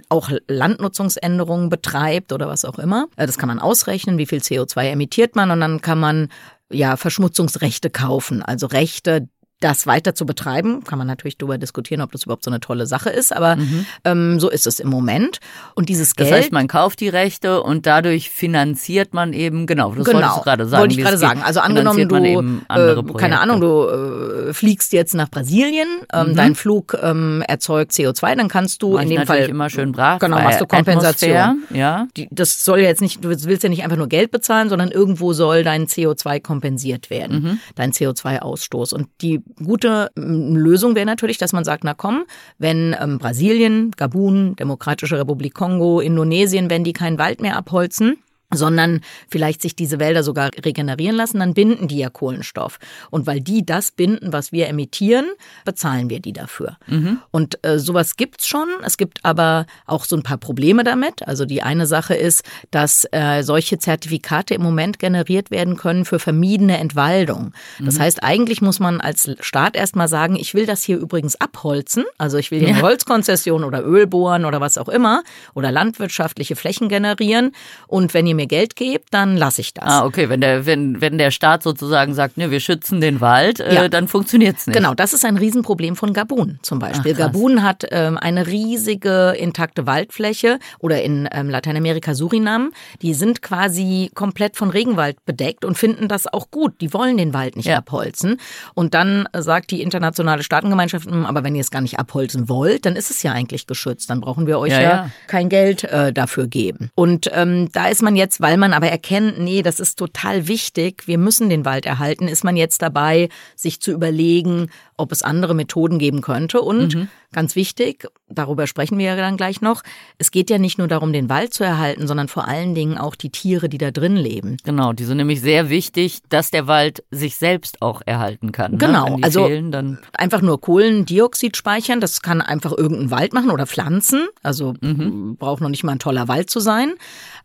auch 0.08 0.30
Landnutzungsänderungen 0.48 1.68
betreibt 1.68 2.32
oder 2.32 2.48
was 2.48 2.64
auch 2.64 2.78
immer. 2.78 3.06
Äh, 3.16 3.26
das 3.26 3.38
kann 3.38 3.48
man 3.48 3.58
ausrechnen, 3.58 4.18
wie 4.18 4.26
viel 4.26 4.40
CO2 4.40 4.90
emittiert 4.90 5.36
man 5.36 5.50
und 5.50 5.60
dann 5.60 5.80
kann 5.80 5.98
man 5.98 6.28
ja 6.70 6.96
Verschmutzungsrechte 6.96 7.90
kaufen, 7.90 8.42
also 8.42 8.66
Rechte, 8.66 9.28
das 9.60 9.86
weiter 9.86 10.14
zu 10.14 10.26
betreiben. 10.26 10.84
Kann 10.84 10.98
man 10.98 11.06
natürlich 11.06 11.36
darüber 11.36 11.58
diskutieren, 11.58 12.00
ob 12.00 12.12
das 12.12 12.24
überhaupt 12.24 12.44
so 12.44 12.50
eine 12.50 12.60
tolle 12.60 12.86
Sache 12.86 13.10
ist, 13.10 13.34
aber 13.34 13.56
mhm. 13.56 13.86
ähm, 14.04 14.40
so 14.40 14.50
ist 14.50 14.66
es 14.66 14.80
im 14.80 14.88
Moment. 14.88 15.38
Und 15.74 15.88
dieses 15.88 16.16
Geld. 16.16 16.30
Das 16.30 16.38
heißt, 16.38 16.52
man 16.52 16.66
kauft 16.66 17.00
die 17.00 17.08
Rechte 17.08 17.62
und 17.62 17.86
dadurch 17.86 18.30
finanziert 18.30 19.12
man 19.12 19.32
eben, 19.32 19.66
genau, 19.66 19.94
das 19.94 20.06
genau, 20.06 20.36
du 20.36 20.42
gerade 20.42 20.66
sagen. 20.66 20.80
Wollte 20.80 20.94
ich 20.94 21.00
gerade 21.00 21.18
sagen. 21.18 21.42
Also 21.42 21.60
angenommen, 21.60 22.08
du, 22.08 22.16
äh, 22.16 23.02
keine 23.18 23.40
Ahnung, 23.40 23.60
du 23.60 24.48
äh, 24.48 24.52
fliegst 24.54 24.92
jetzt 24.92 25.14
nach 25.14 25.28
Brasilien, 25.28 25.88
ähm, 26.12 26.30
mhm. 26.30 26.36
dein 26.36 26.54
Flug 26.54 26.96
ähm, 27.00 27.42
erzeugt 27.46 27.92
CO2, 27.92 28.36
dann 28.36 28.48
kannst 28.48 28.82
du 28.82 28.94
Mach 28.94 29.02
in 29.02 29.10
dem 29.10 29.26
Fall 29.26 29.40
immer 29.40 29.68
schön 29.68 29.92
brav. 29.92 30.20
Genau, 30.20 30.40
machst 30.40 30.60
du 30.60 30.66
Kompensation. 30.66 31.64
Ja. 31.70 32.06
Die, 32.16 32.28
das 32.30 32.64
soll 32.64 32.80
ja 32.80 32.88
jetzt 32.88 33.02
nicht, 33.02 33.22
du 33.22 33.28
willst 33.28 33.62
ja 33.62 33.68
nicht 33.68 33.84
einfach 33.84 33.96
nur 33.98 34.08
Geld 34.08 34.30
bezahlen, 34.30 34.70
sondern 34.70 34.90
irgendwo 34.90 35.34
soll 35.34 35.64
dein 35.64 35.86
CO2 35.86 36.40
kompensiert 36.40 37.10
werden, 37.10 37.42
mhm. 37.42 37.60
dein 37.74 37.92
CO2-Ausstoß. 37.92 38.94
Und 38.94 39.08
die 39.20 39.42
gute 39.56 40.10
Lösung 40.14 40.94
wäre 40.94 41.06
natürlich, 41.06 41.38
dass 41.38 41.52
man 41.52 41.64
sagt, 41.64 41.84
na 41.84 41.94
komm, 41.94 42.24
wenn 42.58 42.96
ähm, 43.00 43.18
Brasilien, 43.18 43.90
Gabun, 43.96 44.56
Demokratische 44.56 45.18
Republik 45.18 45.54
Kongo, 45.54 46.00
Indonesien, 46.00 46.70
wenn 46.70 46.84
die 46.84 46.92
keinen 46.92 47.18
Wald 47.18 47.40
mehr 47.40 47.56
abholzen, 47.56 48.18
sondern 48.52 49.00
vielleicht 49.28 49.62
sich 49.62 49.76
diese 49.76 49.98
Wälder 49.98 50.22
sogar 50.22 50.50
regenerieren 50.64 51.16
lassen, 51.16 51.38
dann 51.38 51.54
binden 51.54 51.88
die 51.88 51.98
ja 51.98 52.10
Kohlenstoff. 52.10 52.78
Und 53.10 53.26
weil 53.26 53.40
die 53.40 53.64
das 53.64 53.92
binden, 53.92 54.32
was 54.32 54.52
wir 54.52 54.68
emittieren, 54.68 55.26
bezahlen 55.64 56.10
wir 56.10 56.20
die 56.20 56.32
dafür. 56.32 56.76
Mhm. 56.86 57.18
Und 57.30 57.64
äh, 57.64 57.78
sowas 57.78 58.16
gibt's 58.16 58.46
schon. 58.46 58.68
Es 58.84 58.96
gibt 58.96 59.24
aber 59.24 59.66
auch 59.86 60.04
so 60.04 60.16
ein 60.16 60.22
paar 60.22 60.38
Probleme 60.38 60.84
damit. 60.84 61.26
Also 61.26 61.44
die 61.44 61.62
eine 61.62 61.86
Sache 61.86 62.14
ist, 62.14 62.44
dass 62.70 63.06
äh, 63.12 63.42
solche 63.42 63.78
Zertifikate 63.78 64.54
im 64.54 64.62
Moment 64.62 64.98
generiert 64.98 65.50
werden 65.50 65.76
können 65.76 66.04
für 66.04 66.18
vermiedene 66.18 66.78
Entwaldung. 66.78 67.52
Das 67.78 67.96
mhm. 67.96 68.02
heißt, 68.02 68.22
eigentlich 68.22 68.62
muss 68.62 68.80
man 68.80 69.00
als 69.00 69.30
Staat 69.40 69.76
erstmal 69.76 70.08
sagen, 70.08 70.36
ich 70.36 70.54
will 70.54 70.66
das 70.66 70.82
hier 70.82 70.98
übrigens 70.98 71.40
abholzen. 71.40 72.04
Also 72.18 72.38
ich 72.38 72.50
will 72.50 72.60
hier 72.60 72.68
eine 72.68 72.82
Holzkonzession 72.82 73.64
oder 73.64 73.84
Öl 73.84 74.06
bohren 74.06 74.44
oder 74.44 74.60
was 74.60 74.78
auch 74.78 74.88
immer 74.88 75.22
oder 75.54 75.70
landwirtschaftliche 75.70 76.56
Flächen 76.56 76.88
generieren. 76.88 77.52
Und 77.86 78.14
wenn 78.14 78.26
ihr 78.26 78.34
mir 78.40 78.46
Geld 78.46 78.76
gebt, 78.76 79.08
dann 79.10 79.36
lasse 79.36 79.60
ich 79.60 79.74
das. 79.74 79.84
Ah, 79.84 80.04
okay. 80.04 80.28
Wenn 80.28 80.40
der, 80.40 80.66
wenn, 80.66 81.00
wenn 81.00 81.18
der 81.18 81.30
Staat 81.30 81.62
sozusagen 81.62 82.14
sagt, 82.14 82.36
ne, 82.38 82.50
wir 82.50 82.60
schützen 82.60 83.00
den 83.00 83.20
Wald, 83.20 83.60
äh, 83.60 83.74
ja. 83.74 83.88
dann 83.88 84.08
funktioniert 84.08 84.56
es 84.56 84.66
nicht. 84.66 84.76
Genau, 84.76 84.94
das 84.94 85.12
ist 85.12 85.24
ein 85.24 85.36
Riesenproblem 85.36 85.96
von 85.96 86.12
Gabun 86.12 86.58
zum 86.62 86.78
Beispiel. 86.78 87.12
Ach, 87.14 87.18
Gabun 87.18 87.62
hat 87.62 87.86
ähm, 87.90 88.16
eine 88.16 88.46
riesige 88.46 89.34
intakte 89.38 89.86
Waldfläche 89.86 90.58
oder 90.78 91.02
in 91.02 91.28
ähm, 91.32 91.50
Lateinamerika 91.50 92.14
Surinam. 92.14 92.72
Die 93.02 93.14
sind 93.14 93.42
quasi 93.42 94.10
komplett 94.14 94.56
von 94.56 94.70
Regenwald 94.70 95.24
bedeckt 95.24 95.64
und 95.64 95.76
finden 95.76 96.08
das 96.08 96.26
auch 96.26 96.50
gut. 96.50 96.80
Die 96.80 96.92
wollen 96.94 97.16
den 97.16 97.34
Wald 97.34 97.56
nicht 97.56 97.66
ja. 97.66 97.78
abholzen. 97.78 98.38
Und 98.74 98.94
dann 98.94 99.28
sagt 99.36 99.70
die 99.70 99.82
internationale 99.82 100.42
Staatengemeinschaft, 100.42 101.10
hm, 101.10 101.26
aber 101.26 101.44
wenn 101.44 101.54
ihr 101.54 101.60
es 101.60 101.70
gar 101.70 101.82
nicht 101.82 101.98
abholzen 101.98 102.48
wollt, 102.48 102.86
dann 102.86 102.96
ist 102.96 103.10
es 103.10 103.22
ja 103.22 103.32
eigentlich 103.32 103.66
geschützt. 103.66 104.08
Dann 104.08 104.20
brauchen 104.20 104.46
wir 104.46 104.58
euch 104.58 104.72
ja, 104.72 104.80
ja 104.80 105.10
kein 105.26 105.48
Geld 105.48 105.84
äh, 105.84 106.12
dafür 106.12 106.46
geben. 106.46 106.90
Und 106.94 107.30
ähm, 107.34 107.68
da 107.72 107.88
ist 107.88 108.02
man 108.02 108.16
jetzt 108.16 108.29
jetzt, 108.30 108.40
weil 108.40 108.56
man 108.56 108.72
aber 108.72 108.88
erkennt, 108.88 109.40
nee, 109.40 109.62
das 109.62 109.80
ist 109.80 109.98
total 109.98 110.46
wichtig, 110.46 111.06
wir 111.06 111.18
müssen 111.18 111.48
den 111.48 111.64
Wald 111.64 111.84
erhalten, 111.84 112.28
ist 112.28 112.44
man 112.44 112.56
jetzt 112.56 112.80
dabei, 112.80 113.28
sich 113.56 113.80
zu 113.80 113.90
überlegen, 113.90 114.70
ob 115.00 115.12
es 115.12 115.22
andere 115.22 115.54
Methoden 115.54 115.98
geben 115.98 116.20
könnte. 116.20 116.60
Und 116.60 116.94
mhm. 116.94 117.08
ganz 117.32 117.56
wichtig, 117.56 118.06
darüber 118.28 118.66
sprechen 118.66 118.98
wir 118.98 119.06
ja 119.06 119.16
dann 119.16 119.36
gleich 119.36 119.60
noch, 119.60 119.82
es 120.18 120.30
geht 120.30 120.50
ja 120.50 120.58
nicht 120.58 120.78
nur 120.78 120.88
darum, 120.88 121.12
den 121.12 121.28
Wald 121.28 121.54
zu 121.54 121.64
erhalten, 121.64 122.06
sondern 122.06 122.28
vor 122.28 122.46
allen 122.46 122.74
Dingen 122.74 122.98
auch 122.98 123.14
die 123.14 123.30
Tiere, 123.30 123.68
die 123.68 123.78
da 123.78 123.90
drin 123.90 124.16
leben. 124.16 124.56
Genau, 124.64 124.92
die 124.92 125.04
sind 125.04 125.16
nämlich 125.16 125.40
sehr 125.40 125.70
wichtig, 125.70 126.20
dass 126.28 126.50
der 126.50 126.66
Wald 126.66 127.02
sich 127.10 127.36
selbst 127.36 127.82
auch 127.82 128.02
erhalten 128.04 128.52
kann. 128.52 128.72
Ne? 128.72 128.78
Genau, 128.78 129.16
ne? 129.16 129.24
also 129.24 129.46
fehlen, 129.46 129.98
einfach 130.12 130.42
nur 130.42 130.60
Kohlendioxid 130.60 131.56
speichern, 131.56 132.00
das 132.00 132.22
kann 132.22 132.40
einfach 132.40 132.76
irgendein 132.76 133.10
Wald 133.10 133.32
machen 133.32 133.50
oder 133.50 133.66
Pflanzen. 133.66 134.28
Also 134.42 134.74
mhm. 134.80 135.36
braucht 135.36 135.60
noch 135.60 135.68
nicht 135.68 135.84
mal 135.84 135.92
ein 135.92 135.98
toller 135.98 136.28
Wald 136.28 136.50
zu 136.50 136.60
sein. 136.60 136.94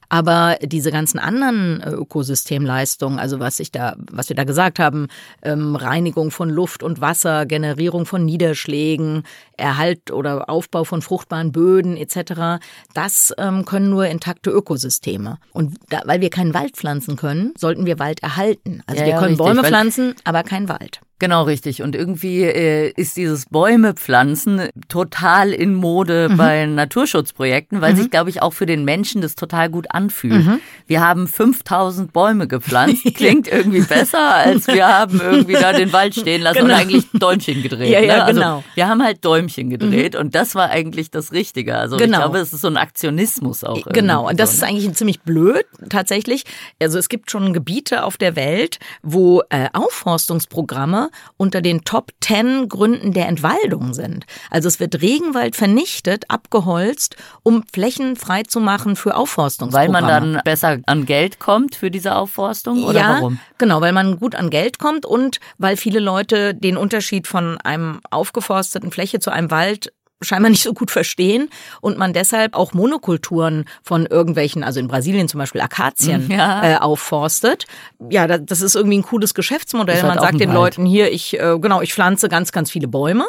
Aber 0.09 0.57
diese 0.61 0.91
ganzen 0.91 1.19
anderen 1.19 1.81
äh, 1.81 1.91
Ökosystemleistungen, 1.91 3.19
also 3.19 3.39
was 3.39 3.59
ich 3.59 3.71
da, 3.71 3.95
was 4.11 4.29
wir 4.29 4.35
da 4.35 4.43
gesagt 4.43 4.79
haben, 4.79 5.07
ähm, 5.41 5.75
Reinigung 5.75 6.31
von 6.31 6.49
Luft 6.49 6.83
und 6.83 7.01
Wasser, 7.01 7.44
Generierung 7.45 8.05
von 8.05 8.25
Niederschlägen, 8.25 9.23
Erhalt 9.57 10.11
oder 10.11 10.49
Aufbau 10.49 10.83
von 10.83 11.01
fruchtbaren 11.01 11.51
Böden 11.51 11.97
etc., 11.97 12.63
das 12.93 13.33
ähm, 13.37 13.65
können 13.65 13.89
nur 13.89 14.07
intakte 14.07 14.49
Ökosysteme. 14.49 15.37
Und 15.51 15.77
da, 15.89 16.01
weil 16.05 16.21
wir 16.21 16.29
keinen 16.29 16.53
Wald 16.53 16.75
pflanzen 16.75 17.15
können, 17.15 17.53
sollten 17.57 17.85
wir 17.85 17.99
Wald 17.99 18.21
erhalten. 18.23 18.81
Also 18.87 19.01
Ja, 19.01 19.05
wir 19.05 19.13
ja, 19.13 19.19
können 19.19 19.35
richtig, 19.35 19.45
Bäume 19.45 19.63
pflanzen, 19.63 20.15
aber 20.23 20.43
kein 20.43 20.69
Wald. 20.69 21.01
Genau, 21.17 21.43
richtig. 21.43 21.81
Und 21.81 21.95
irgendwie 21.95 22.41
äh, 22.43 22.91
ist 22.95 23.15
dieses 23.15 23.45
Bäume 23.45 23.93
pflanzen 23.93 24.67
total 24.89 25.53
in 25.53 25.73
Mode 25.73 26.27
Mhm. 26.29 26.37
bei 26.37 26.65
Naturschutzprojekten, 26.65 27.79
weil 27.79 27.95
sich, 27.95 28.09
glaube 28.11 28.29
ich, 28.29 28.41
auch 28.41 28.51
für 28.53 28.65
den 28.65 28.83
Menschen 28.83 29.21
das 29.21 29.35
total 29.35 29.69
gut 29.69 29.87
anfühlt. 29.91 30.45
Mhm. 30.45 30.59
Wir 30.87 31.01
haben 31.01 31.27
5000 31.27 32.11
Bäume 32.11 32.47
gepflanzt. 32.47 33.03
Klingt 33.15 33.47
irgendwie 33.47 33.81
besser, 33.81 34.35
als 34.35 34.67
wir 34.67 34.85
haben 34.87 35.21
irgendwie 35.21 35.53
da 35.53 35.71
den 35.71 35.93
Wald 35.93 36.15
stehen 36.15 36.41
lassen 36.41 36.59
und 36.63 36.65
Genau. 36.67 36.77
eigentlich 36.79 37.05
ein 37.13 37.19
Däumchen 37.19 37.63
gedreht. 37.63 37.89
Ja, 37.89 38.01
ja, 38.01 38.15
ne? 38.17 38.23
also 38.25 38.39
genau. 38.41 38.63
Wir 38.73 38.87
haben 38.89 39.01
halt 39.01 39.23
Däumchen 39.23 39.69
gedreht 39.69 40.15
und 40.17 40.35
das 40.35 40.53
war 40.53 40.69
eigentlich 40.69 41.11
das 41.11 41.31
Richtige. 41.31 41.77
Also 41.77 41.95
Genau. 41.95 42.17
ich 42.17 42.23
glaube, 42.23 42.39
es 42.39 42.51
ist 42.51 42.61
so 42.61 42.67
ein 42.67 42.77
Aktionismus 42.77 43.63
auch. 43.63 43.85
Genau, 43.93 44.27
und 44.27 44.37
das 44.39 44.49
so, 44.51 44.55
ist 44.55 44.61
ne? 44.63 44.67
eigentlich 44.67 44.93
ziemlich 44.95 45.21
blöd 45.21 45.65
tatsächlich. 45.89 46.43
Also 46.81 46.99
es 46.99 47.07
gibt 47.07 47.31
schon 47.31 47.53
Gebiete 47.53 48.03
auf 48.03 48.17
der 48.17 48.35
Welt, 48.35 48.79
wo 49.01 49.41
äh, 49.49 49.69
Aufforstungsprogramme 49.73 51.04
unter 51.37 51.61
den 51.61 51.83
Top 51.83 52.11
10 52.21 52.69
Gründen 52.69 53.13
der 53.13 53.27
Entwaldung 53.27 53.93
sind. 53.93 54.25
Also 54.49 54.67
es 54.67 54.79
wird 54.79 55.01
Regenwald 55.01 55.55
vernichtet, 55.55 56.25
abgeholzt, 56.29 57.15
um 57.43 57.63
Flächen 57.71 58.15
freizumachen 58.15 58.95
für 58.95 59.09
Weil 59.09 59.17
Aufforstungsprogramme. 59.17 59.91
man 59.91 60.07
dann 60.07 60.41
besser 60.43 60.79
an 60.85 61.05
Geld 61.05 61.39
kommt 61.39 61.75
für 61.75 61.91
diese 61.91 62.15
Aufforstung 62.15 62.83
oder 62.83 62.99
ja, 62.99 63.09
warum? 63.15 63.39
genau, 63.57 63.81
weil 63.81 63.93
man 63.93 64.19
gut 64.19 64.35
an 64.35 64.49
Geld 64.49 64.79
kommt 64.79 65.05
und 65.05 65.39
weil 65.57 65.77
viele 65.77 65.99
Leute 65.99 66.53
den 66.53 66.77
Unterschied 66.77 67.27
von 67.27 67.57
einem 67.61 68.01
aufgeforsteten 68.09 68.91
Fläche 68.91 69.19
zu 69.19 69.31
einem 69.31 69.51
Wald 69.51 69.91
scheinbar 70.21 70.49
nicht 70.49 70.63
so 70.63 70.73
gut 70.73 70.91
verstehen 70.91 71.49
und 71.81 71.97
man 71.97 72.13
deshalb 72.13 72.55
auch 72.55 72.73
Monokulturen 72.73 73.65
von 73.83 74.05
irgendwelchen, 74.05 74.63
also 74.63 74.79
in 74.79 74.87
Brasilien 74.87 75.27
zum 75.27 75.39
Beispiel 75.39 75.61
Akazien, 75.61 76.29
Ja. 76.31 76.63
äh, 76.63 76.75
aufforstet. 76.77 77.65
Ja, 78.09 78.27
da- 78.27 78.37
das 78.37 78.61
ist 78.61 78.75
irgendwie 78.75 78.97
ein 78.97 79.03
cooles 79.03 79.33
Geschäftsmodell. 79.33 79.95
Halt 80.01 80.05
man 80.15 80.19
sagt 80.19 80.39
den 80.39 80.49
Wald. 80.49 80.57
Leuten 80.77 80.85
hier, 80.85 81.11
ich, 81.11 81.39
äh, 81.39 81.57
genau, 81.59 81.81
ich 81.81 81.93
pflanze 81.93 82.29
ganz, 82.29 82.51
ganz 82.51 82.71
viele 82.71 82.87
Bäume. 82.87 83.25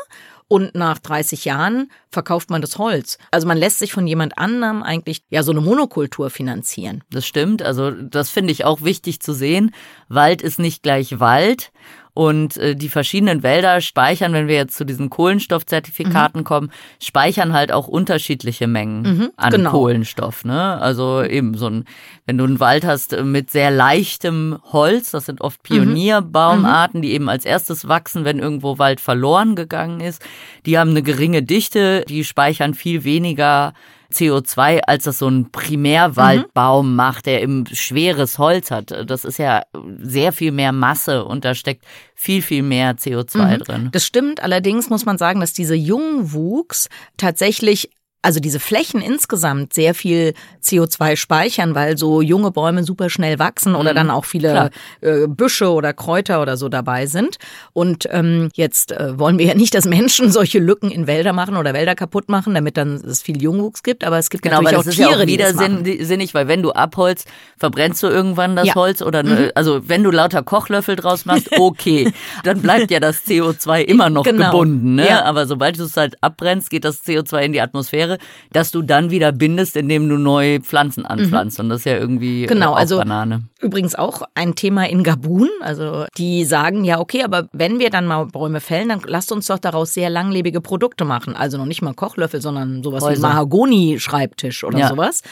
Und 0.48 0.76
nach 0.76 0.98
30 1.00 1.44
Jahren 1.44 1.90
verkauft 2.08 2.50
man 2.50 2.60
das 2.60 2.78
Holz. 2.78 3.18
Also 3.32 3.48
man 3.48 3.58
lässt 3.58 3.80
sich 3.80 3.92
von 3.92 4.06
jemand 4.06 4.38
anderem 4.38 4.84
eigentlich 4.84 5.24
ja 5.28 5.42
so 5.42 5.50
eine 5.50 5.60
Monokultur 5.60 6.30
finanzieren. 6.30 7.02
Das 7.10 7.26
stimmt. 7.26 7.62
Also 7.62 7.90
das 7.90 8.30
finde 8.30 8.52
ich 8.52 8.64
auch 8.64 8.82
wichtig 8.82 9.18
zu 9.18 9.32
sehen. 9.32 9.74
Wald 10.08 10.42
ist 10.42 10.60
nicht 10.60 10.84
gleich 10.84 11.18
Wald. 11.18 11.72
Und 12.16 12.56
äh, 12.56 12.74
die 12.74 12.88
verschiedenen 12.88 13.42
Wälder 13.42 13.82
speichern, 13.82 14.32
wenn 14.32 14.48
wir 14.48 14.54
jetzt 14.54 14.74
zu 14.74 14.86
diesen 14.86 15.10
Kohlenstoffzertifikaten 15.10 16.44
kommen, 16.44 16.72
speichern 16.98 17.52
halt 17.52 17.72
auch 17.72 17.88
unterschiedliche 17.88 18.66
Mengen 18.66 19.32
an 19.36 19.50
genau. 19.50 19.70
Kohlenstoff. 19.70 20.42
Ne? 20.46 20.80
Also 20.80 21.22
eben 21.22 21.58
so 21.58 21.66
ein, 21.66 21.84
wenn 22.24 22.38
du 22.38 22.44
einen 22.44 22.58
Wald 22.58 22.86
hast 22.86 23.12
äh, 23.12 23.22
mit 23.22 23.50
sehr 23.50 23.70
leichtem 23.70 24.58
Holz, 24.72 25.10
das 25.10 25.26
sind 25.26 25.42
oft 25.42 25.62
Pionierbaumarten, 25.62 27.02
die 27.02 27.12
eben 27.12 27.28
als 27.28 27.44
erstes 27.44 27.86
wachsen, 27.86 28.24
wenn 28.24 28.38
irgendwo 28.38 28.78
Wald 28.78 29.02
verloren 29.02 29.54
gegangen 29.54 30.00
ist. 30.00 30.24
Die 30.64 30.78
haben 30.78 30.92
eine 30.92 31.02
geringe 31.02 31.42
Dichte, 31.42 32.02
die 32.08 32.24
speichern 32.24 32.72
viel 32.72 33.04
weniger 33.04 33.74
CO2, 34.12 34.80
als 34.86 35.04
das 35.04 35.18
so 35.18 35.28
ein 35.28 35.50
Primärwaldbaum 35.50 36.94
macht, 36.94 37.26
der 37.26 37.42
eben 37.42 37.64
schweres 37.66 38.38
Holz 38.38 38.70
hat. 38.70 38.94
Das 39.06 39.24
ist 39.24 39.38
ja 39.38 39.62
sehr 39.98 40.32
viel 40.32 40.52
mehr 40.52 40.72
Masse 40.72 41.24
und 41.24 41.44
da 41.44 41.54
steckt 41.54 41.84
viel, 42.14 42.42
viel 42.42 42.62
mehr 42.62 42.96
CO2 42.96 43.58
drin. 43.58 43.88
Das 43.92 44.04
stimmt. 44.04 44.42
Allerdings 44.42 44.90
muss 44.90 45.04
man 45.04 45.18
sagen, 45.18 45.40
dass 45.40 45.52
diese 45.52 45.74
Jungwuchs 45.74 46.88
tatsächlich 47.16 47.90
also 48.26 48.40
diese 48.40 48.58
Flächen 48.58 49.00
insgesamt 49.00 49.72
sehr 49.72 49.94
viel 49.94 50.34
CO2 50.62 51.14
speichern, 51.16 51.76
weil 51.76 51.96
so 51.96 52.20
junge 52.20 52.50
Bäume 52.50 52.82
super 52.82 53.08
schnell 53.08 53.38
wachsen 53.38 53.76
oder 53.76 53.94
dann 53.94 54.10
auch 54.10 54.24
viele 54.24 54.70
äh, 55.00 55.28
Büsche 55.28 55.70
oder 55.70 55.92
Kräuter 55.92 56.42
oder 56.42 56.56
so 56.56 56.68
dabei 56.68 57.06
sind. 57.06 57.36
Und 57.72 58.08
ähm, 58.10 58.48
jetzt 58.54 58.90
äh, 58.90 59.16
wollen 59.16 59.38
wir 59.38 59.46
ja 59.46 59.54
nicht, 59.54 59.74
dass 59.74 59.84
Menschen 59.84 60.32
solche 60.38 60.58
Lücken 60.58 60.90
in 60.90 61.06
Wälder 61.06 61.32
machen 61.32 61.56
oder 61.56 61.72
Wälder 61.72 61.94
kaputt 61.94 62.28
machen, 62.28 62.54
damit 62.54 62.76
dann 62.76 62.96
es 62.96 63.22
viel 63.22 63.40
Jungwuchs 63.40 63.84
gibt. 63.84 64.02
Aber 64.02 64.18
es 64.18 64.28
gibt 64.28 64.42
Genau, 64.42 64.56
natürlich 64.60 64.76
das 64.78 64.86
auch 64.86 64.90
ist 64.90 64.98
ja 64.98 65.06
Tiere, 65.08 65.22
auch 65.22 65.26
widersinnig, 65.26 66.34
weil 66.34 66.48
wenn 66.48 66.62
du 66.62 66.72
abholst, 66.72 67.28
verbrennst 67.56 68.02
du 68.02 68.08
irgendwann 68.08 68.56
das 68.56 68.66
Ja. 68.66 68.72
Mhm. 68.74 68.80
Holz 68.80 69.02
oder 69.02 69.22
ne, 69.22 69.52
also 69.54 69.88
wenn 69.88 70.02
du 70.02 70.10
lauter 70.10 70.42
Kochlöffel 70.42 70.96
draus 70.96 71.26
machst, 71.26 71.48
okay, 71.58 72.12
dann 72.42 72.60
bleibt 72.60 72.90
ja 72.90 72.98
das 72.98 73.24
CO2 73.24 73.82
immer 73.82 74.10
noch 74.10 74.24
Genau. 74.24 74.46
gebunden, 74.50 74.96
ne? 74.96 75.06
Ja. 75.06 75.22
Aber 75.24 75.46
sobald 75.46 75.78
du 75.78 75.84
es 75.84 75.96
halt 75.96 76.16
abbrennst, 76.22 76.70
geht 76.70 76.84
das 76.84 77.04
CO2 77.06 77.42
in 77.42 77.52
die 77.52 77.60
Atmosphäre, 77.60 78.15
dass 78.52 78.70
du 78.70 78.82
dann 78.82 79.10
wieder 79.10 79.32
bindest, 79.32 79.76
indem 79.76 80.08
du 80.08 80.16
neue 80.16 80.60
Pflanzen 80.60 81.04
anpflanzt 81.06 81.60
und 81.60 81.68
das 81.68 81.80
ist 81.80 81.84
ja 81.84 81.96
irgendwie 81.96 82.42
Mhm. 82.42 82.46
Genau, 82.46 82.72
auch 82.72 82.76
also 82.76 82.98
Banane. 82.98 83.42
Übrigens 83.58 83.94
auch 83.94 84.20
ein 84.34 84.54
Thema 84.54 84.86
in 84.86 85.02
Gabun. 85.02 85.48
Also 85.60 86.04
die 86.18 86.44
sagen 86.44 86.84
ja, 86.84 87.00
okay, 87.00 87.22
aber 87.22 87.48
wenn 87.52 87.78
wir 87.78 87.88
dann 87.88 88.06
mal 88.06 88.26
Bäume 88.26 88.60
fällen, 88.60 88.90
dann 88.90 89.00
lasst 89.06 89.32
uns 89.32 89.46
doch 89.46 89.58
daraus 89.58 89.94
sehr 89.94 90.10
langlebige 90.10 90.60
Produkte 90.60 91.06
machen. 91.06 91.34
Also 91.34 91.56
noch 91.56 91.64
nicht 91.64 91.80
mal 91.80 91.94
Kochlöffel, 91.94 92.42
sondern 92.42 92.82
sowas 92.82 93.02
wie 93.04 93.06
Häuser. 93.08 93.22
Mahagoni-Schreibtisch 93.28 94.62
oder 94.62 94.78
Ja. 94.80 94.88
sowas. 94.88 95.22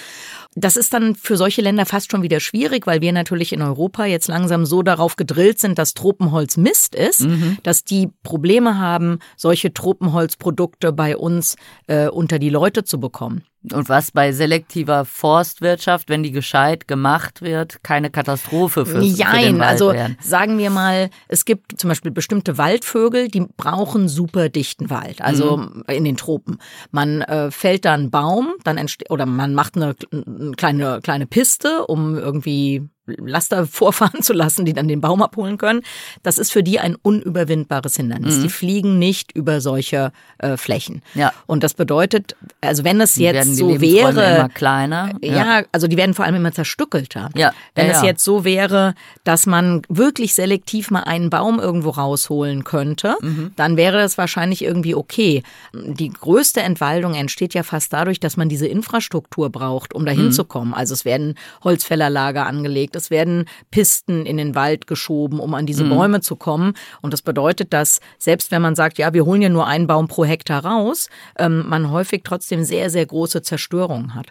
Das 0.55 0.77
ist 0.77 0.95
dann 0.95 1.17
für 1.17 1.37
solche 1.37 1.61
Länder 1.61 1.85
fast 1.85 2.11
schon 2.13 2.23
wieder 2.23 2.41
schwierig, 2.41 2.87
weil 2.87 3.01
wir 3.03 3.13
natürlich 3.13 3.53
in 3.53 3.61
Europa 3.61 4.07
jetzt 4.07 4.29
langsam 4.29 4.65
so 4.65 4.83
darauf 4.83 5.17
gedrillt 5.17 5.59
sind, 5.59 5.79
dass 5.79 5.93
Tropenholz 5.95 6.57
Mist 6.57 6.95
ist, 6.95 7.21
Mhm. 7.23 7.59
dass 7.63 7.85
die 7.85 8.09
Probleme 8.23 8.79
haben, 8.79 9.19
solche 9.37 9.75
Tropenholzprodukte 9.75 10.93
bei 10.93 11.17
uns 11.17 11.57
äh, 11.89 12.09
unter 12.09 12.39
die 12.39 12.51
Leute 12.51 12.85
zu 12.85 12.99
bekommen. 13.01 13.43
Und 13.73 13.89
was 13.89 14.11
bei 14.11 14.33
selektiver 14.33 15.05
Forstwirtschaft, 15.05 16.09
wenn 16.09 16.23
die 16.23 16.33
gescheit 16.33 16.87
gemacht 16.87 17.41
wird, 17.41 17.83
keine 17.83 18.11
Katastrophe 18.11 18.85
fürs, 18.85 19.17
für 19.17 19.39
den 19.39 19.59
Wald 19.59 19.63
also 19.63 19.93
wären. 19.93 20.17
sagen 20.21 20.59
wir 20.59 20.71
mal, 20.71 21.11
es 21.29 21.45
gibt 21.45 21.81
zum 21.81 21.89
Beispiel 21.89 22.11
bestimmte 22.11 22.59
Waldvögel, 22.59 23.29
die 23.29 23.47
brauchen 23.57 24.09
super 24.09 24.49
dichten 24.49 24.91
Wald, 24.91 25.23
also 25.23 25.57
Mhm. 25.57 25.85
in 25.89 26.05
den 26.05 26.17
Tropen. 26.17 26.59
Man 26.91 27.23
äh, 27.23 27.51
fällt 27.51 27.85
da 27.85 27.95
einen 27.95 28.11
Baum, 28.11 28.53
dann 28.65 28.77
entsteht 28.77 29.11
oder 29.11 29.25
man 29.27 29.55
macht 29.55 29.77
eine, 29.77 29.95
eine 30.13 30.53
kleine 30.53 31.01
kleine 31.03 31.27
Piste, 31.27 31.87
um 31.87 32.17
irgendwie 32.19 32.89
Laster 33.07 33.67
vorfahren 33.81 34.23
zu 34.23 34.33
lassen, 34.33 34.65
die 34.65 34.73
dann 34.73 34.89
den 34.89 35.01
Baum 35.01 35.23
abholen 35.23 35.59
können. 35.59 35.83
Das 36.23 36.39
ist 36.39 36.53
für 36.53 36.63
die 36.63 36.81
ein 36.81 36.95
unüberwindbares 36.97 37.97
Hindernis. 37.97 38.41
Die 38.41 38.49
fliegen 38.49 38.99
nicht 38.99 39.33
über 39.33 39.61
solche 39.61 40.13
äh, 40.39 40.57
Flächen. 40.57 41.03
Mhm. 41.15 41.21
Ja. 41.21 41.33
Und 41.47 41.63
das 41.65 41.75
bedeutet, 41.75 42.37
also 42.61 42.85
wenn 42.85 43.01
es 43.01 43.15
Die 43.15 43.23
jetzt 43.25 43.57
so 43.57 43.81
wäre, 43.81 44.37
immer 44.37 44.49
kleiner. 44.49 45.11
ja. 45.23 45.63
also 45.73 45.87
die 45.87 45.97
werden 45.97 46.15
vor 46.15 46.25
allem 46.25 46.35
immer 46.37 46.53
zerstückelter. 46.53 47.31
Ja, 47.35 47.53
Wenn 47.75 47.87
ja, 47.87 47.93
es 47.93 47.99
ja. 47.99 48.07
jetzt 48.07 48.25
so 48.25 48.45
wäre, 48.45 48.95
dass 49.25 49.47
man 49.47 49.83
wirklich 49.89 50.35
selektiv 50.35 50.91
mal 50.91 51.03
einen 51.05 51.31
Baum 51.31 51.61
irgendwo 51.61 51.91
rausholen 51.91 52.65
könnte, 52.65 53.17
Mhm. 53.21 53.53
dann 53.57 53.77
wäre 53.77 53.99
das 53.99 54.19
wahrscheinlich 54.19 54.63
irgendwie 54.65 54.95
okay. 54.95 55.43
Die 55.73 56.09
größte 56.11 56.61
Entwaldung 56.63 57.15
entsteht 57.15 57.55
ja 57.55 57.63
fast 57.63 57.93
dadurch, 57.93 58.19
dass 58.21 58.37
man 58.37 58.49
diese 58.49 58.67
Infrastruktur 58.67 59.51
braucht, 59.51 59.95
um 59.95 60.05
dahin 60.07 60.27
Mhm. 60.27 60.33
zu 60.33 60.45
kommen. 60.45 60.75
Also 60.75 60.95
es 60.95 61.05
werden 61.05 61.35
Holzfällerlager 61.65 62.47
angelegt, 62.47 62.94
es 62.95 63.11
werden 63.11 63.47
Pisten 63.71 64.27
in 64.27 64.37
den 64.37 64.55
Wald 64.55 64.87
geschoben, 64.87 65.41
um 65.41 65.55
an 65.55 65.65
Mhm. 65.65 65.67
diese 65.67 65.85
Bäume 65.85 66.21
zu 66.21 66.37
kommen. 66.37 66.75
Und 67.03 67.13
das 67.13 67.23
bedeutet, 67.23 67.73
dass 67.73 68.01
selbst 68.19 68.51
wenn 68.51 68.63
man 68.63 68.75
sagt, 68.75 68.99
ja, 68.99 69.13
wir 69.15 69.25
holen 69.25 69.43
ja 69.43 69.49
nur 69.49 69.67
einen 69.67 69.87
Baum 69.87 70.09
pro 70.09 70.25
Hektar 70.25 70.65
raus, 70.65 71.09
ähm, 71.39 71.65
man 71.69 71.91
häufig 71.91 72.23
trotzdem 72.25 72.65
sehr, 72.65 72.91
sehr 72.91 73.07
große 73.07 73.43
Zerstörungen 73.43 74.15
hat. 74.15 74.29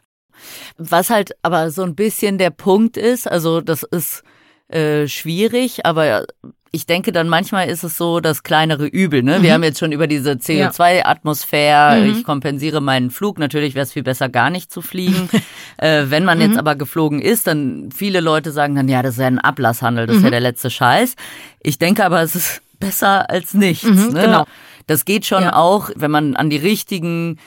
Was 0.77 1.09
halt 1.09 1.35
aber 1.41 1.71
so 1.71 1.83
ein 1.83 1.95
bisschen 1.95 2.37
der 2.37 2.49
Punkt 2.49 2.97
ist, 2.97 3.27
also 3.27 3.61
das 3.61 3.83
ist 3.83 4.23
äh, 4.67 5.07
schwierig, 5.07 5.85
aber 5.85 6.25
ich 6.75 6.87
denke 6.87 7.11
dann 7.11 7.29
manchmal 7.29 7.69
ist 7.69 7.83
es 7.83 7.97
so 7.97 8.19
das 8.19 8.41
kleinere 8.41 8.87
Übel. 8.87 9.21
Ne? 9.21 9.37
Mhm. 9.37 9.43
Wir 9.43 9.53
haben 9.53 9.61
jetzt 9.63 9.77
schon 9.79 9.91
über 9.91 10.07
diese 10.07 10.31
CO2-Atmosphäre, 10.31 12.05
ich 12.05 12.23
kompensiere 12.23 12.81
meinen 12.81 13.11
Flug. 13.11 13.37
Natürlich 13.39 13.75
wäre 13.75 13.83
es 13.83 13.93
viel 13.93 14.01
besser, 14.03 14.27
gar 14.29 14.49
nicht 14.49 14.71
zu 14.71 14.81
fliegen. 14.81 15.29
äh, 15.77 16.05
wenn 16.07 16.25
man 16.25 16.39
Mhm. 16.39 16.45
jetzt 16.45 16.57
aber 16.57 16.75
geflogen 16.75 17.21
ist, 17.21 17.45
dann 17.47 17.89
viele 17.95 18.21
Leute 18.21 18.51
sagen 18.51 18.75
dann, 18.75 18.87
ja, 18.89 19.01
das 19.03 19.13
ist 19.15 19.19
ja 19.21 19.27
ein 19.27 19.39
Ablasshandel, 19.39 20.07
das 20.07 20.15
ist 20.17 20.21
ja 20.23 20.29
Mhm. 20.29 20.31
der 20.31 20.39
letzte 20.41 20.69
Scheiß. 20.71 21.15
Ich 21.61 21.77
denke 21.77 22.03
aber, 22.05 22.21
es 22.21 22.35
ist 22.35 22.61
besser 22.79 23.29
als 23.29 23.53
nichts. 23.53 23.83
Mhm, 23.83 24.13
ne? 24.13 24.21
genau. 24.21 24.45
Das 24.87 25.05
geht 25.05 25.25
schon 25.25 25.43
Ja. 25.43 25.55
auch, 25.55 25.91
wenn 25.95 26.11
man 26.11 26.35
an 26.35 26.49
die 26.49 26.57
richtigen 26.57 27.37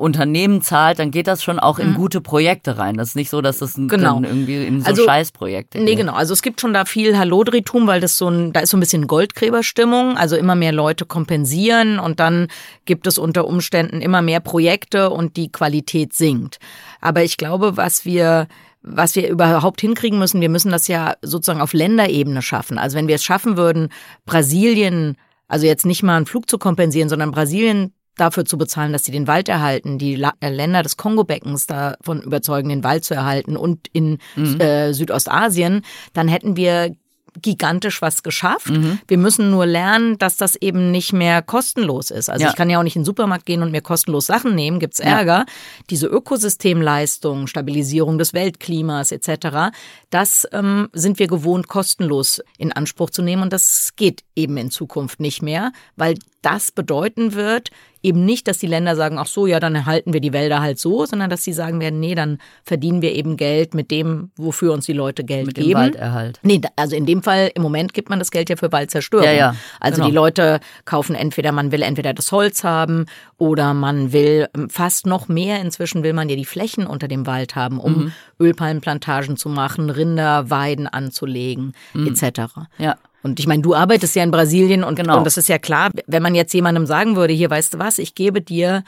Unternehmen 0.00 0.62
zahlt, 0.62 0.98
dann 0.98 1.10
geht 1.10 1.26
das 1.26 1.42
schon 1.42 1.58
auch 1.58 1.78
in 1.78 1.90
mhm. 1.90 1.94
gute 1.94 2.20
Projekte 2.20 2.78
rein. 2.78 2.96
Das 2.96 3.10
ist 3.10 3.14
nicht 3.14 3.30
so, 3.30 3.40
dass 3.40 3.58
das 3.58 3.74
genau. 3.74 4.20
irgendwie 4.22 4.66
in 4.66 4.80
so 4.80 4.86
also, 4.86 5.04
Scheißprojekte 5.04 5.80
Nee, 5.80 5.94
genau. 5.94 6.14
Also 6.14 6.32
es 6.32 6.42
gibt 6.42 6.60
schon 6.60 6.72
da 6.72 6.84
viel 6.84 7.18
Hallodritum, 7.18 7.86
weil 7.86 8.00
das 8.00 8.16
so 8.16 8.28
ein, 8.28 8.52
da 8.52 8.60
ist 8.60 8.70
so 8.70 8.76
ein 8.76 8.80
bisschen 8.80 9.06
Goldgräberstimmung. 9.06 10.16
Also 10.16 10.36
immer 10.36 10.54
mehr 10.54 10.72
Leute 10.72 11.04
kompensieren 11.04 11.98
und 11.98 12.20
dann 12.20 12.48
gibt 12.84 13.06
es 13.06 13.18
unter 13.18 13.46
Umständen 13.46 14.00
immer 14.00 14.22
mehr 14.22 14.40
Projekte 14.40 15.10
und 15.10 15.36
die 15.36 15.52
Qualität 15.52 16.12
sinkt. 16.14 16.58
Aber 17.00 17.22
ich 17.22 17.36
glaube, 17.36 17.76
was 17.76 18.04
wir 18.04 18.48
was 18.82 19.14
wir 19.14 19.28
überhaupt 19.28 19.82
hinkriegen 19.82 20.18
müssen, 20.18 20.40
wir 20.40 20.48
müssen 20.48 20.70
das 20.70 20.88
ja 20.88 21.14
sozusagen 21.20 21.60
auf 21.60 21.74
Länderebene 21.74 22.40
schaffen. 22.40 22.78
Also 22.78 22.96
wenn 22.96 23.08
wir 23.08 23.16
es 23.16 23.24
schaffen 23.24 23.58
würden, 23.58 23.90
Brasilien, 24.24 25.18
also 25.48 25.66
jetzt 25.66 25.84
nicht 25.84 26.02
mal 26.02 26.16
einen 26.16 26.24
Flug 26.24 26.48
zu 26.48 26.56
kompensieren, 26.56 27.10
sondern 27.10 27.30
Brasilien 27.30 27.92
dafür 28.20 28.44
zu 28.44 28.58
bezahlen, 28.58 28.92
dass 28.92 29.04
sie 29.04 29.12
den 29.12 29.26
Wald 29.26 29.48
erhalten, 29.48 29.98
die 29.98 30.22
äh, 30.40 30.50
Länder 30.50 30.82
des 30.82 30.96
Kongo-Beckens 30.96 31.66
davon 31.66 32.22
überzeugen, 32.22 32.68
den 32.68 32.84
Wald 32.84 33.04
zu 33.04 33.14
erhalten 33.14 33.56
und 33.56 33.88
in 33.92 34.18
mhm. 34.36 34.60
äh, 34.60 34.92
Südostasien, 34.92 35.82
dann 36.12 36.28
hätten 36.28 36.56
wir 36.56 36.94
gigantisch 37.40 38.02
was 38.02 38.22
geschafft. 38.22 38.70
Mhm. 38.70 38.98
Wir 39.06 39.18
müssen 39.18 39.50
nur 39.50 39.66
lernen, 39.66 40.18
dass 40.18 40.36
das 40.36 40.56
eben 40.56 40.90
nicht 40.90 41.12
mehr 41.12 41.42
kostenlos 41.42 42.10
ist. 42.10 42.28
Also 42.28 42.44
ja. 42.44 42.50
ich 42.50 42.56
kann 42.56 42.70
ja 42.70 42.78
auch 42.78 42.82
nicht 42.82 42.96
in 42.96 43.02
den 43.02 43.06
Supermarkt 43.06 43.46
gehen 43.46 43.62
und 43.62 43.70
mir 43.70 43.82
kostenlos 43.82 44.26
Sachen 44.26 44.54
nehmen, 44.54 44.80
gibt's 44.80 45.00
Ärger. 45.00 45.38
Ja. 45.38 45.46
Diese 45.90 46.06
Ökosystemleistung, 46.06 47.46
Stabilisierung 47.46 48.18
des 48.18 48.34
Weltklimas 48.34 49.12
etc., 49.12 49.72
das 50.10 50.46
ähm, 50.52 50.88
sind 50.92 51.18
wir 51.18 51.28
gewohnt, 51.28 51.68
kostenlos 51.68 52.42
in 52.58 52.72
Anspruch 52.72 53.10
zu 53.10 53.22
nehmen 53.22 53.42
und 53.42 53.52
das 53.52 53.92
geht 53.96 54.24
eben 54.34 54.56
in 54.56 54.70
Zukunft 54.70 55.20
nicht 55.20 55.42
mehr, 55.42 55.72
weil 55.96 56.16
das 56.42 56.72
bedeuten 56.72 57.34
wird, 57.34 57.70
eben 58.02 58.24
nicht, 58.24 58.48
dass 58.48 58.58
die 58.58 58.66
Länder 58.66 58.96
sagen, 58.96 59.18
ach 59.18 59.26
so, 59.26 59.46
ja, 59.46 59.60
dann 59.60 59.74
erhalten 59.74 60.12
wir 60.12 60.20
die 60.20 60.32
Wälder 60.32 60.60
halt 60.60 60.78
so, 60.78 61.04
sondern 61.04 61.30
dass 61.30 61.42
sie 61.42 61.52
sagen 61.52 61.80
werden, 61.80 62.00
nee, 62.00 62.14
dann 62.14 62.38
verdienen 62.64 63.02
wir 63.02 63.12
eben 63.12 63.36
Geld 63.36 63.74
mit 63.74 63.90
dem, 63.90 64.30
wofür 64.36 64.72
uns 64.72 64.86
die 64.86 64.92
Leute 64.92 65.24
Geld 65.24 65.46
mit 65.46 65.56
geben. 65.56 65.68
Dem 65.68 65.76
Walderhalt. 65.76 66.40
Nee, 66.42 66.60
also 66.76 66.96
in 66.96 67.06
dem 67.06 67.22
Fall, 67.22 67.50
im 67.54 67.62
Moment 67.62 67.92
gibt 67.92 68.08
man 68.08 68.18
das 68.18 68.30
Geld 68.30 68.48
ja 68.48 68.56
für 68.56 68.72
Waldzerstörung. 68.72 69.26
Ja, 69.26 69.32
ja, 69.32 69.54
also 69.80 69.96
genau. 69.96 70.08
die 70.08 70.14
Leute 70.14 70.60
kaufen 70.84 71.14
entweder, 71.14 71.52
man 71.52 71.72
will 71.72 71.82
entweder 71.82 72.14
das 72.14 72.32
Holz 72.32 72.64
haben 72.64 73.06
oder 73.36 73.74
man 73.74 74.12
will 74.12 74.48
ähm, 74.54 74.70
fast 74.70 75.06
noch 75.06 75.28
mehr, 75.28 75.60
inzwischen 75.60 76.02
will 76.02 76.12
man 76.12 76.28
ja 76.28 76.36
die 76.36 76.44
Flächen 76.44 76.86
unter 76.86 77.08
dem 77.08 77.26
Wald 77.26 77.54
haben, 77.54 77.80
um 77.80 77.92
mhm. 77.92 78.12
Ölpalmenplantagen 78.38 79.36
zu 79.36 79.48
machen, 79.48 79.90
Rinder, 79.90 80.50
Weiden 80.50 80.86
anzulegen, 80.86 81.74
mhm. 81.92 82.06
etc. 82.06 82.40
Ja. 82.78 82.96
Und 83.22 83.38
ich 83.38 83.46
meine, 83.46 83.62
du 83.62 83.74
arbeitest 83.74 84.16
ja 84.16 84.22
in 84.22 84.30
Brasilien 84.30 84.84
und, 84.84 84.96
genau. 84.96 85.18
und 85.18 85.24
das 85.24 85.36
ist 85.36 85.48
ja 85.48 85.58
klar, 85.58 85.90
wenn 86.06 86.22
man 86.22 86.34
jetzt 86.34 86.54
jemandem 86.54 86.86
sagen 86.86 87.16
würde, 87.16 87.32
hier 87.32 87.50
weißt 87.50 87.74
du 87.74 87.78
was, 87.78 87.98
ich 87.98 88.14
gebe 88.14 88.40
dir 88.40 88.82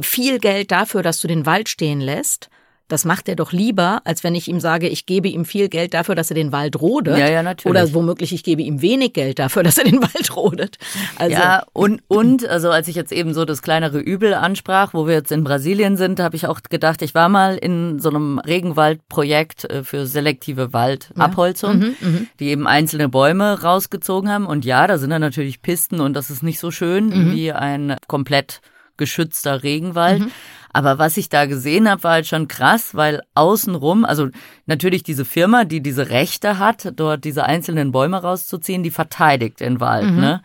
viel 0.00 0.38
Geld 0.38 0.70
dafür, 0.70 1.02
dass 1.02 1.20
du 1.20 1.28
den 1.28 1.46
Wald 1.46 1.68
stehen 1.68 2.00
lässt, 2.00 2.48
das 2.88 3.04
macht 3.04 3.28
er 3.28 3.36
doch 3.36 3.52
lieber, 3.52 4.02
als 4.04 4.24
wenn 4.24 4.34
ich 4.34 4.46
ihm 4.48 4.60
sage, 4.60 4.88
ich 4.88 5.06
gebe 5.06 5.28
ihm 5.28 5.44
viel 5.44 5.68
Geld 5.68 5.94
dafür, 5.94 6.14
dass 6.14 6.30
er 6.30 6.34
den 6.34 6.52
Wald 6.52 6.80
rodet. 6.80 7.16
Ja, 7.16 7.30
ja, 7.30 7.42
natürlich. 7.42 7.70
Oder 7.70 7.94
womöglich, 7.94 8.32
ich 8.32 8.44
gebe 8.44 8.62
ihm 8.62 8.82
wenig 8.82 9.14
Geld 9.14 9.38
dafür, 9.38 9.62
dass 9.62 9.78
er 9.78 9.84
den 9.84 10.02
Wald 10.02 10.36
rodet. 10.36 10.76
Also, 11.16 11.36
ja, 11.36 11.62
und, 11.72 12.02
und, 12.08 12.46
also 12.46 12.70
als 12.70 12.88
ich 12.88 12.94
jetzt 12.94 13.12
eben 13.12 13.32
so 13.32 13.44
das 13.46 13.62
kleinere 13.62 13.98
Übel 13.98 14.34
ansprach, 14.34 14.92
wo 14.92 15.06
wir 15.06 15.14
jetzt 15.14 15.32
in 15.32 15.44
Brasilien 15.44 15.96
sind, 15.96 16.20
habe 16.20 16.36
ich 16.36 16.46
auch 16.46 16.60
gedacht, 16.62 17.00
ich 17.00 17.14
war 17.14 17.28
mal 17.30 17.56
in 17.56 17.98
so 18.00 18.10
einem 18.10 18.38
Regenwaldprojekt 18.38 19.64
äh, 19.64 19.82
für 19.82 20.06
selektive 20.06 20.72
Waldabholzung, 20.74 21.80
ja. 21.80 21.88
mhm, 21.88 21.96
mhm, 22.00 22.26
die 22.38 22.48
eben 22.48 22.66
einzelne 22.66 23.08
Bäume 23.08 23.62
rausgezogen 23.62 24.30
haben. 24.30 24.46
Und 24.46 24.66
ja, 24.66 24.86
da 24.86 24.98
sind 24.98 25.10
dann 25.10 25.22
natürlich 25.22 25.62
Pisten 25.62 26.00
und 26.00 26.12
das 26.12 26.30
ist 26.30 26.42
nicht 26.42 26.58
so 26.58 26.70
schön 26.70 27.06
mhm. 27.06 27.32
wie 27.32 27.52
ein 27.52 27.96
komplett 28.08 28.60
geschützter 28.96 29.62
Regenwald. 29.62 30.20
Mhm. 30.20 30.30
Aber 30.72 30.98
was 30.98 31.16
ich 31.16 31.28
da 31.28 31.46
gesehen 31.46 31.88
habe, 31.88 32.02
war 32.02 32.12
halt 32.12 32.26
schon 32.26 32.48
krass, 32.48 32.96
weil 32.96 33.22
außenrum, 33.34 34.04
also 34.04 34.28
natürlich 34.66 35.04
diese 35.04 35.24
Firma, 35.24 35.64
die 35.64 35.80
diese 35.80 36.10
Rechte 36.10 36.58
hat, 36.58 36.92
dort 36.96 37.24
diese 37.24 37.44
einzelnen 37.44 37.92
Bäume 37.92 38.20
rauszuziehen, 38.20 38.82
die 38.82 38.90
verteidigt 38.90 39.60
den 39.60 39.78
Wald, 39.80 40.10
mhm. 40.10 40.20
ne? 40.20 40.42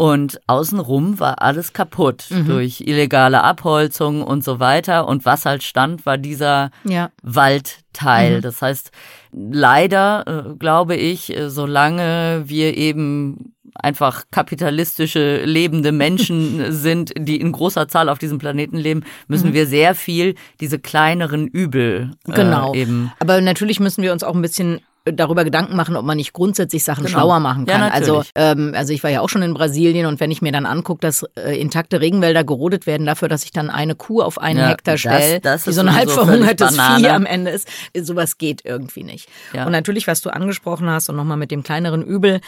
Und 0.00 0.40
außenrum 0.46 1.20
war 1.20 1.42
alles 1.42 1.74
kaputt 1.74 2.24
mhm. 2.30 2.46
durch 2.46 2.80
illegale 2.80 3.42
Abholzung 3.44 4.22
und 4.22 4.42
so 4.42 4.58
weiter. 4.58 5.06
Und 5.06 5.26
was 5.26 5.44
halt 5.44 5.62
stand, 5.62 6.06
war 6.06 6.16
dieser 6.16 6.70
ja. 6.84 7.10
Waldteil. 7.22 8.38
Mhm. 8.38 8.40
Das 8.40 8.62
heißt, 8.62 8.92
leider, 9.30 10.24
äh, 10.26 10.54
glaube 10.56 10.96
ich, 10.96 11.36
äh, 11.36 11.50
solange 11.50 12.44
wir 12.46 12.78
eben 12.78 13.54
einfach 13.74 14.24
kapitalistische 14.30 15.44
lebende 15.44 15.92
Menschen 15.92 16.72
sind, 16.72 17.12
die 17.16 17.40
in 17.40 17.52
großer 17.52 17.88
Zahl 17.88 18.08
auf 18.08 18.18
diesem 18.18 18.38
Planeten 18.38 18.76
leben, 18.76 19.04
müssen 19.28 19.50
mhm. 19.50 19.54
wir 19.54 19.66
sehr 19.66 19.94
viel 19.94 20.34
diese 20.60 20.78
kleineren 20.78 21.46
Übel 21.46 22.12
äh, 22.28 22.32
genau. 22.32 22.74
eben. 22.74 23.12
Aber 23.18 23.40
natürlich 23.40 23.80
müssen 23.80 24.02
wir 24.02 24.12
uns 24.12 24.22
auch 24.22 24.34
ein 24.34 24.42
bisschen 24.42 24.80
darüber 25.04 25.44
Gedanken 25.44 25.76
machen, 25.76 25.96
ob 25.96 26.04
man 26.04 26.16
nicht 26.16 26.32
grundsätzlich 26.32 26.84
Sachen 26.84 27.04
genau. 27.04 27.18
schlauer 27.18 27.40
machen 27.40 27.66
kann. 27.66 27.80
Ja, 27.80 27.88
also, 27.88 28.22
ähm, 28.34 28.74
also 28.76 28.92
ich 28.92 29.02
war 29.02 29.10
ja 29.10 29.20
auch 29.20 29.28
schon 29.28 29.42
in 29.42 29.54
Brasilien 29.54 30.06
und 30.06 30.20
wenn 30.20 30.30
ich 30.30 30.42
mir 30.42 30.52
dann 30.52 30.66
angucke, 30.66 31.00
dass 31.00 31.24
äh, 31.36 31.58
intakte 31.58 32.00
Regenwälder 32.00 32.44
gerodet 32.44 32.86
werden 32.86 33.06
dafür, 33.06 33.28
dass 33.28 33.44
ich 33.44 33.50
dann 33.50 33.70
eine 33.70 33.94
Kuh 33.94 34.20
auf 34.22 34.38
einen 34.38 34.58
ja, 34.58 34.68
Hektar 34.68 34.98
stelle, 34.98 35.40
die 35.40 35.72
so 35.72 35.80
ein 35.80 35.94
halb 35.94 36.10
verhungertes 36.10 36.76
Vieh 36.76 37.08
am 37.08 37.26
Ende 37.26 37.50
ist, 37.50 37.68
sowas 37.98 38.38
geht 38.38 38.64
irgendwie 38.64 39.04
nicht. 39.04 39.28
Ja. 39.54 39.64
Und 39.64 39.72
natürlich, 39.72 40.06
was 40.06 40.20
du 40.20 40.30
angesprochen 40.30 40.88
hast 40.90 41.08
und 41.08 41.16
nochmal 41.16 41.38
mit 41.38 41.50
dem 41.50 41.62
kleineren 41.62 42.02
Übel, 42.02 42.40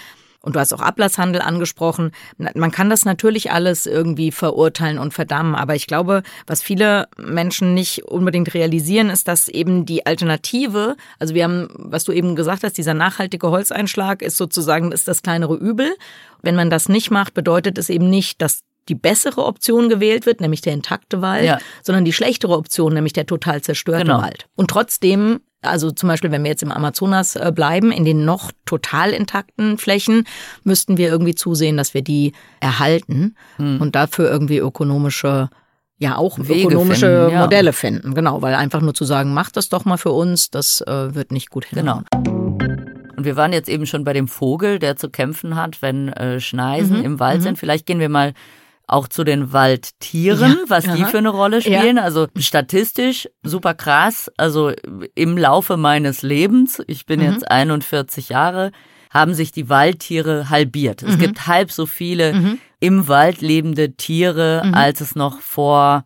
und 0.43 0.57
du 0.57 0.61
hast 0.61 0.73
auch 0.75 0.81
Ablasshandel 0.81 1.41
angesprochen. 1.41 2.11
Man 2.37 2.71
kann 2.71 2.91
das 2.91 3.05
natürlich 3.05 3.53
alles 3.53 3.87
irgendwie 3.87 4.33
verurteilen 4.33 4.99
und 4.99 5.15
verdammen, 5.15 5.55
aber 5.55 5.75
ich 5.75 5.87
glaube, 5.87 6.23
was 6.47 6.63
viele 6.63 7.09
Menschen 7.17 7.75
nicht 7.75 8.05
unbedingt 8.05 8.53
realisieren, 8.55 9.09
ist, 9.09 9.29
dass 9.29 9.49
eben 9.49 9.87
die 9.87 10.05
Alternative, 10.05 10.97
also 11.19 11.35
wir 11.35 11.45
haben, 11.45 11.69
was 11.77 12.05
du 12.05 12.13
eben 12.13 12.37
gesagt 12.37 12.65
hast, 12.65 12.77
dieser 12.77 12.95
nachhaltige 12.95 13.51
Holzeinschlag 13.51 14.23
ist 14.23 14.37
sozusagen 14.37 14.93
ist 14.93 15.09
das 15.09 15.23
kleinere 15.23 15.55
Übel. 15.57 15.95
Wenn 16.43 16.57
man 16.57 16.71
das 16.71 16.89
nicht 16.89 17.11
macht, 17.11 17.35
bedeutet 17.35 17.79
es 17.79 17.89
eben 17.89 18.11
nicht, 18.11 18.43
dass 18.43 18.63
die 18.89 18.95
bessere 18.95 19.45
Option 19.45 19.89
gewählt 19.89 20.27
wird, 20.27 20.41
nämlich 20.41 20.61
der 20.61 20.73
intakte 20.73 21.23
Wald, 21.23 21.45
ja. 21.45 21.59
sondern 21.83 22.05
die 22.05 22.13
schlechtere 22.13 22.57
Option, 22.57 22.95
nämlich 22.95 23.13
der 23.13 23.27
total 23.27 23.63
zerstörte 23.63 24.05
genau. 24.05 24.23
Wald. 24.23 24.47
Und 24.57 24.71
trotzdem 24.71 25.41
also 25.65 25.93
zum 25.93 26.09
Beispiel, 26.09 26.33
wenn 26.33 26.43
wir 26.43 26.51
jetzt 26.51 26.65
im 26.65 26.73
Amazonas 26.73 27.37
äh, 27.37 27.53
bleiben, 27.55 27.93
in 27.93 28.05
den 28.05 28.25
noch 28.25 28.51
total 28.67 29.11
intakten 29.11 29.79
Flächen, 29.79 30.25
müssten 30.65 30.99
wir 30.99 31.09
irgendwie 31.09 31.37
zusehen, 31.37 31.77
dass 31.77 31.95
wir 31.95 32.03
die 32.03 32.33
erhalten 32.59 33.37
hm. 33.59 33.81
und 33.81 33.95
dafür 33.95 34.29
irgendwie 34.29 34.59
ökonomische 34.59 35.51
ja 35.99 36.17
auch 36.17 36.37
Wege 36.41 36.69
ökonomische 36.69 37.07
finden, 37.07 37.33
ja. 37.33 37.41
Modelle 37.41 37.73
finden. 37.73 38.15
Genau, 38.15 38.43
weil 38.43 38.55
einfach 38.57 38.81
nur 38.81 38.93
zu 38.93 39.05
sagen, 39.05 39.33
macht 39.35 39.57
das 39.57 39.69
doch 39.69 39.85
mal 39.85 39.99
für 39.99 40.11
uns, 40.11 40.51
das 40.51 40.81
äh, 40.81 41.15
wird 41.15 41.31
nicht 41.31 41.49
gut 41.49 41.65
hinhauen. 41.65 42.05
Genau. 42.11 42.59
Und 43.17 43.25
wir 43.25 43.37
waren 43.37 43.53
jetzt 43.53 43.69
eben 43.69 43.87
schon 43.87 44.03
bei 44.03 44.13
dem 44.13 44.27
Vogel, 44.27 44.81
der 44.81 44.97
zu 44.97 45.09
kämpfen 45.09 45.55
hat, 45.55 45.81
wenn 45.81 46.09
äh, 46.09 46.41
Schneisen 46.41 46.99
mhm. 46.99 47.05
im 47.05 47.21
Wald 47.21 47.39
mhm. 47.39 47.43
sind. 47.43 47.59
Vielleicht 47.59 47.87
gehen 47.87 48.01
wir 48.01 48.09
mal 48.09 48.35
auch 48.87 49.09
zu 49.09 49.25
den 49.25 49.53
Waldtieren, 49.53 50.53
ja, 50.53 50.65
was 50.69 50.87
aha. 50.87 50.97
die 50.97 51.05
für 51.05 51.19
eine 51.19 51.31
Rolle 51.31 51.63
spielen. 51.63 51.97
Ja. 51.97 52.03
Also 52.03 52.27
statistisch 52.37 53.29
super 53.43 53.75
krass. 53.75 54.31
Also 54.37 54.73
im 55.15 55.39
Laufe 55.39 55.77
meines 55.77 56.23
Lebens, 56.23 56.83
ich 56.87 57.07
bin 57.07 57.21
mhm. 57.21 57.33
jetzt 57.33 57.51
41 57.51 58.29
Jahre, 58.29 58.73
haben 59.11 59.35
sich 59.35 59.53
die 59.53 59.69
Waldtiere 59.69 60.51
halbiert. 60.51 61.03
Es 61.03 61.17
mhm. 61.17 61.21
gibt 61.21 61.47
halb 61.47 61.71
so 61.71 61.87
viele 61.87 62.33
mhm. 62.33 62.59
im 62.81 63.09
Wald 63.09 63.41
lebende 63.41 63.93
Tiere, 63.93 64.63
mhm. 64.65 64.75
als 64.75 65.01
es 65.01 65.15
noch 65.15 65.41
vor 65.41 66.05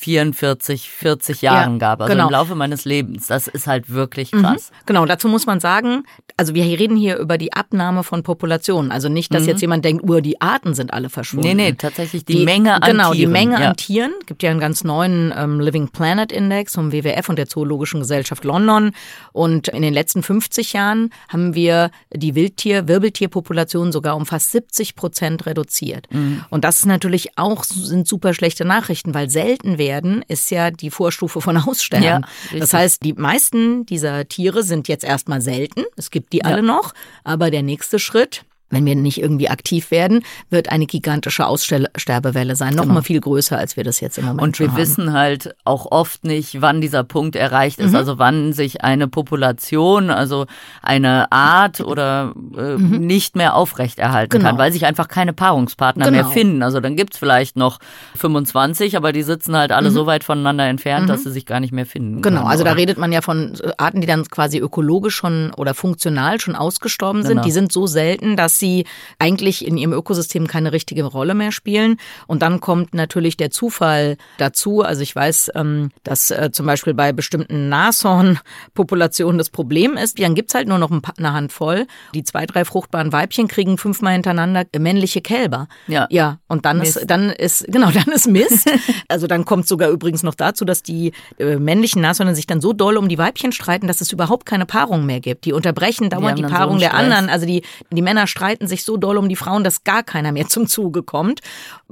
44, 0.00 0.90
40 0.90 1.42
Jahren 1.42 1.72
ja, 1.72 1.78
gab, 1.78 2.00
also 2.00 2.12
genau. 2.12 2.26
im 2.26 2.32
Laufe 2.32 2.54
meines 2.54 2.84
Lebens. 2.84 3.26
Das 3.26 3.48
ist 3.48 3.66
halt 3.66 3.90
wirklich 3.90 4.30
mhm. 4.30 4.42
krass. 4.42 4.70
Mhm. 4.70 4.86
Genau, 4.86 5.06
dazu 5.06 5.26
muss 5.26 5.44
man 5.44 5.58
sagen, 5.58 6.04
also 6.36 6.54
wir 6.54 6.62
reden 6.62 6.96
hier 6.96 7.16
über 7.16 7.36
die 7.36 7.52
Abnahme 7.52 8.04
von 8.04 8.22
Populationen. 8.22 8.92
Also 8.92 9.08
nicht, 9.08 9.34
dass 9.34 9.42
mhm. 9.42 9.48
jetzt 9.48 9.60
jemand 9.60 9.84
denkt, 9.84 10.08
oh, 10.08 10.20
die 10.20 10.40
Arten 10.40 10.74
sind 10.74 10.92
alle 10.92 11.10
verschwunden. 11.10 11.48
Nee, 11.48 11.54
nee, 11.54 11.72
tatsächlich 11.72 12.24
die, 12.24 12.36
die 12.36 12.44
Menge 12.44 12.74
an 12.74 12.92
genau, 12.92 13.10
Tieren. 13.10 13.12
Genau, 13.12 13.12
die 13.12 13.26
Menge 13.26 13.60
ja. 13.60 13.70
an 13.70 13.76
Tieren. 13.76 14.12
Gibt 14.26 14.44
ja 14.44 14.52
einen 14.52 14.60
ganz 14.60 14.84
neuen 14.84 15.34
ähm, 15.36 15.58
Living 15.58 15.88
Planet 15.88 16.30
Index 16.30 16.76
vom 16.76 16.92
WWF 16.92 17.28
und 17.28 17.36
der 17.36 17.48
Zoologischen 17.48 17.98
Gesellschaft 17.98 18.44
London. 18.44 18.92
Und 19.32 19.66
in 19.66 19.82
den 19.82 19.92
letzten 19.92 20.22
50 20.22 20.74
Jahren 20.74 21.10
haben 21.28 21.56
wir 21.56 21.90
die 22.14 22.36
Wildtier-, 22.36 22.86
Wirbeltierpopulation 22.86 23.90
sogar 23.90 24.14
um 24.14 24.26
fast 24.26 24.52
70 24.52 24.94
Prozent 24.94 25.44
reduziert. 25.46 26.06
Mhm. 26.12 26.44
Und 26.50 26.62
das 26.62 26.78
ist 26.78 26.86
natürlich 26.86 27.36
auch, 27.36 27.64
sind 27.64 28.06
super 28.06 28.32
schlechte 28.32 28.64
Nachrichten, 28.64 29.12
weil 29.12 29.28
selten 29.28 29.76
werden 29.76 29.87
werden, 29.88 30.22
ist 30.28 30.50
ja 30.50 30.70
die 30.70 30.90
Vorstufe 30.90 31.40
von 31.40 31.56
Aussterben. 31.56 32.04
Ja, 32.04 32.20
das 32.58 32.74
heißt, 32.74 33.02
die 33.02 33.14
meisten 33.14 33.86
dieser 33.86 34.28
Tiere 34.28 34.62
sind 34.62 34.86
jetzt 34.86 35.04
erstmal 35.04 35.40
selten. 35.40 35.84
Es 35.96 36.10
gibt 36.10 36.32
die 36.32 36.44
alle 36.44 36.62
noch. 36.62 36.92
Aber 37.24 37.50
der 37.50 37.62
nächste 37.62 37.98
Schritt 37.98 38.44
wenn 38.70 38.84
wir 38.84 38.94
nicht 38.94 39.20
irgendwie 39.20 39.48
aktiv 39.48 39.90
werden, 39.90 40.22
wird 40.50 40.70
eine 40.70 40.86
gigantische 40.86 41.46
Aussterbewelle 41.46 42.56
sein. 42.56 42.74
Noch 42.74 42.82
genau. 42.82 42.94
mal 42.94 43.02
viel 43.02 43.20
größer, 43.20 43.58
als 43.58 43.76
wir 43.76 43.84
das 43.84 44.00
jetzt 44.00 44.18
im 44.18 44.26
Moment 44.26 44.42
Und 44.42 44.58
wir 44.58 44.68
haben. 44.68 44.76
wissen 44.76 45.12
halt 45.12 45.54
auch 45.64 45.90
oft 45.90 46.24
nicht, 46.24 46.60
wann 46.60 46.80
dieser 46.80 47.04
Punkt 47.04 47.36
erreicht 47.36 47.78
ist. 47.78 47.90
Mhm. 47.90 47.96
Also 47.96 48.18
wann 48.18 48.52
sich 48.52 48.82
eine 48.84 49.08
Population, 49.08 50.10
also 50.10 50.46
eine 50.82 51.32
Art 51.32 51.80
oder 51.80 52.34
äh, 52.56 52.76
mhm. 52.76 53.06
nicht 53.06 53.36
mehr 53.36 53.54
aufrechterhalten 53.54 54.30
genau. 54.30 54.50
kann, 54.50 54.58
weil 54.58 54.72
sich 54.72 54.84
einfach 54.84 55.08
keine 55.08 55.32
Paarungspartner 55.32 56.06
genau. 56.06 56.16
mehr 56.16 56.26
finden. 56.26 56.62
Also 56.62 56.80
dann 56.80 56.96
gibt's 56.96 57.18
vielleicht 57.18 57.56
noch 57.56 57.78
25, 58.16 58.96
aber 58.96 59.12
die 59.12 59.22
sitzen 59.22 59.56
halt 59.56 59.72
alle 59.72 59.90
mhm. 59.90 59.94
so 59.94 60.06
weit 60.06 60.24
voneinander 60.24 60.66
entfernt, 60.66 61.04
mhm. 61.04 61.08
dass 61.08 61.22
sie 61.22 61.30
sich 61.30 61.46
gar 61.46 61.60
nicht 61.60 61.72
mehr 61.72 61.86
finden. 61.86 62.20
Genau, 62.20 62.40
können, 62.40 62.50
also 62.50 62.64
da 62.64 62.72
redet 62.72 62.98
man 62.98 63.12
ja 63.12 63.22
von 63.22 63.56
Arten, 63.78 64.00
die 64.00 64.06
dann 64.06 64.24
quasi 64.26 64.58
ökologisch 64.58 65.14
schon 65.14 65.52
oder 65.56 65.74
funktional 65.74 66.40
schon 66.40 66.54
ausgestorben 66.54 67.22
sind. 67.22 67.30
Genau. 67.30 67.42
Die 67.42 67.50
sind 67.50 67.72
so 67.72 67.86
selten, 67.86 68.36
dass 68.36 68.57
sie 68.58 68.84
eigentlich 69.18 69.66
in 69.66 69.76
ihrem 69.76 69.92
Ökosystem 69.92 70.46
keine 70.46 70.72
richtige 70.72 71.04
Rolle 71.04 71.34
mehr 71.34 71.52
spielen. 71.52 71.96
Und 72.26 72.42
dann 72.42 72.60
kommt 72.60 72.94
natürlich 72.94 73.36
der 73.36 73.50
Zufall 73.50 74.16
dazu. 74.38 74.82
Also 74.82 75.02
ich 75.02 75.14
weiß, 75.14 75.52
ähm, 75.54 75.90
dass 76.04 76.30
äh, 76.30 76.50
zum 76.52 76.66
Beispiel 76.66 76.94
bei 76.94 77.12
bestimmten 77.12 77.68
Nashornpopulationen 77.68 79.38
das 79.38 79.50
Problem 79.50 79.96
ist, 79.96 80.18
dann 80.20 80.34
gibt's 80.34 80.54
halt 80.54 80.68
nur 80.68 80.78
noch 80.78 80.90
eine 80.90 81.32
Handvoll. 81.32 81.86
Die 82.14 82.24
zwei, 82.24 82.46
drei 82.46 82.64
fruchtbaren 82.64 83.12
Weibchen 83.12 83.48
kriegen 83.48 83.78
fünfmal 83.78 84.14
hintereinander 84.14 84.64
männliche 84.78 85.20
Kälber. 85.20 85.68
Ja. 85.86 86.06
Ja. 86.10 86.38
Und 86.48 86.64
dann 86.64 86.78
Mist. 86.78 86.96
ist, 86.96 87.10
dann 87.10 87.30
ist, 87.30 87.64
genau, 87.68 87.90
dann 87.90 88.08
ist 88.14 88.26
Mist. 88.26 88.70
also 89.08 89.26
dann 89.26 89.44
kommt 89.44 89.66
sogar 89.66 89.90
übrigens 89.90 90.22
noch 90.22 90.34
dazu, 90.34 90.64
dass 90.64 90.82
die 90.82 91.12
äh, 91.38 91.56
männlichen 91.56 92.02
Nashörner 92.02 92.34
sich 92.34 92.46
dann 92.46 92.60
so 92.60 92.72
doll 92.72 92.96
um 92.96 93.08
die 93.08 93.18
Weibchen 93.18 93.52
streiten, 93.52 93.86
dass 93.86 94.00
es 94.00 94.12
überhaupt 94.12 94.46
keine 94.46 94.66
Paarung 94.66 95.06
mehr 95.06 95.20
gibt. 95.20 95.44
Die 95.44 95.52
unterbrechen 95.52 96.10
dauernd 96.10 96.38
die, 96.38 96.42
die 96.42 96.48
Paarung 96.48 96.74
so 96.74 96.80
der 96.80 96.94
anderen. 96.94 97.28
Also 97.28 97.46
die, 97.46 97.62
die 97.90 98.02
Männer 98.02 98.26
streiten 98.26 98.47
streiten 98.48 98.66
sich 98.66 98.82
so 98.82 98.96
doll 98.96 99.18
um 99.18 99.28
die 99.28 99.36
Frauen, 99.36 99.62
dass 99.62 99.84
gar 99.84 100.02
keiner 100.02 100.32
mehr 100.32 100.48
zum 100.48 100.66
Zuge 100.66 101.02
kommt. 101.02 101.40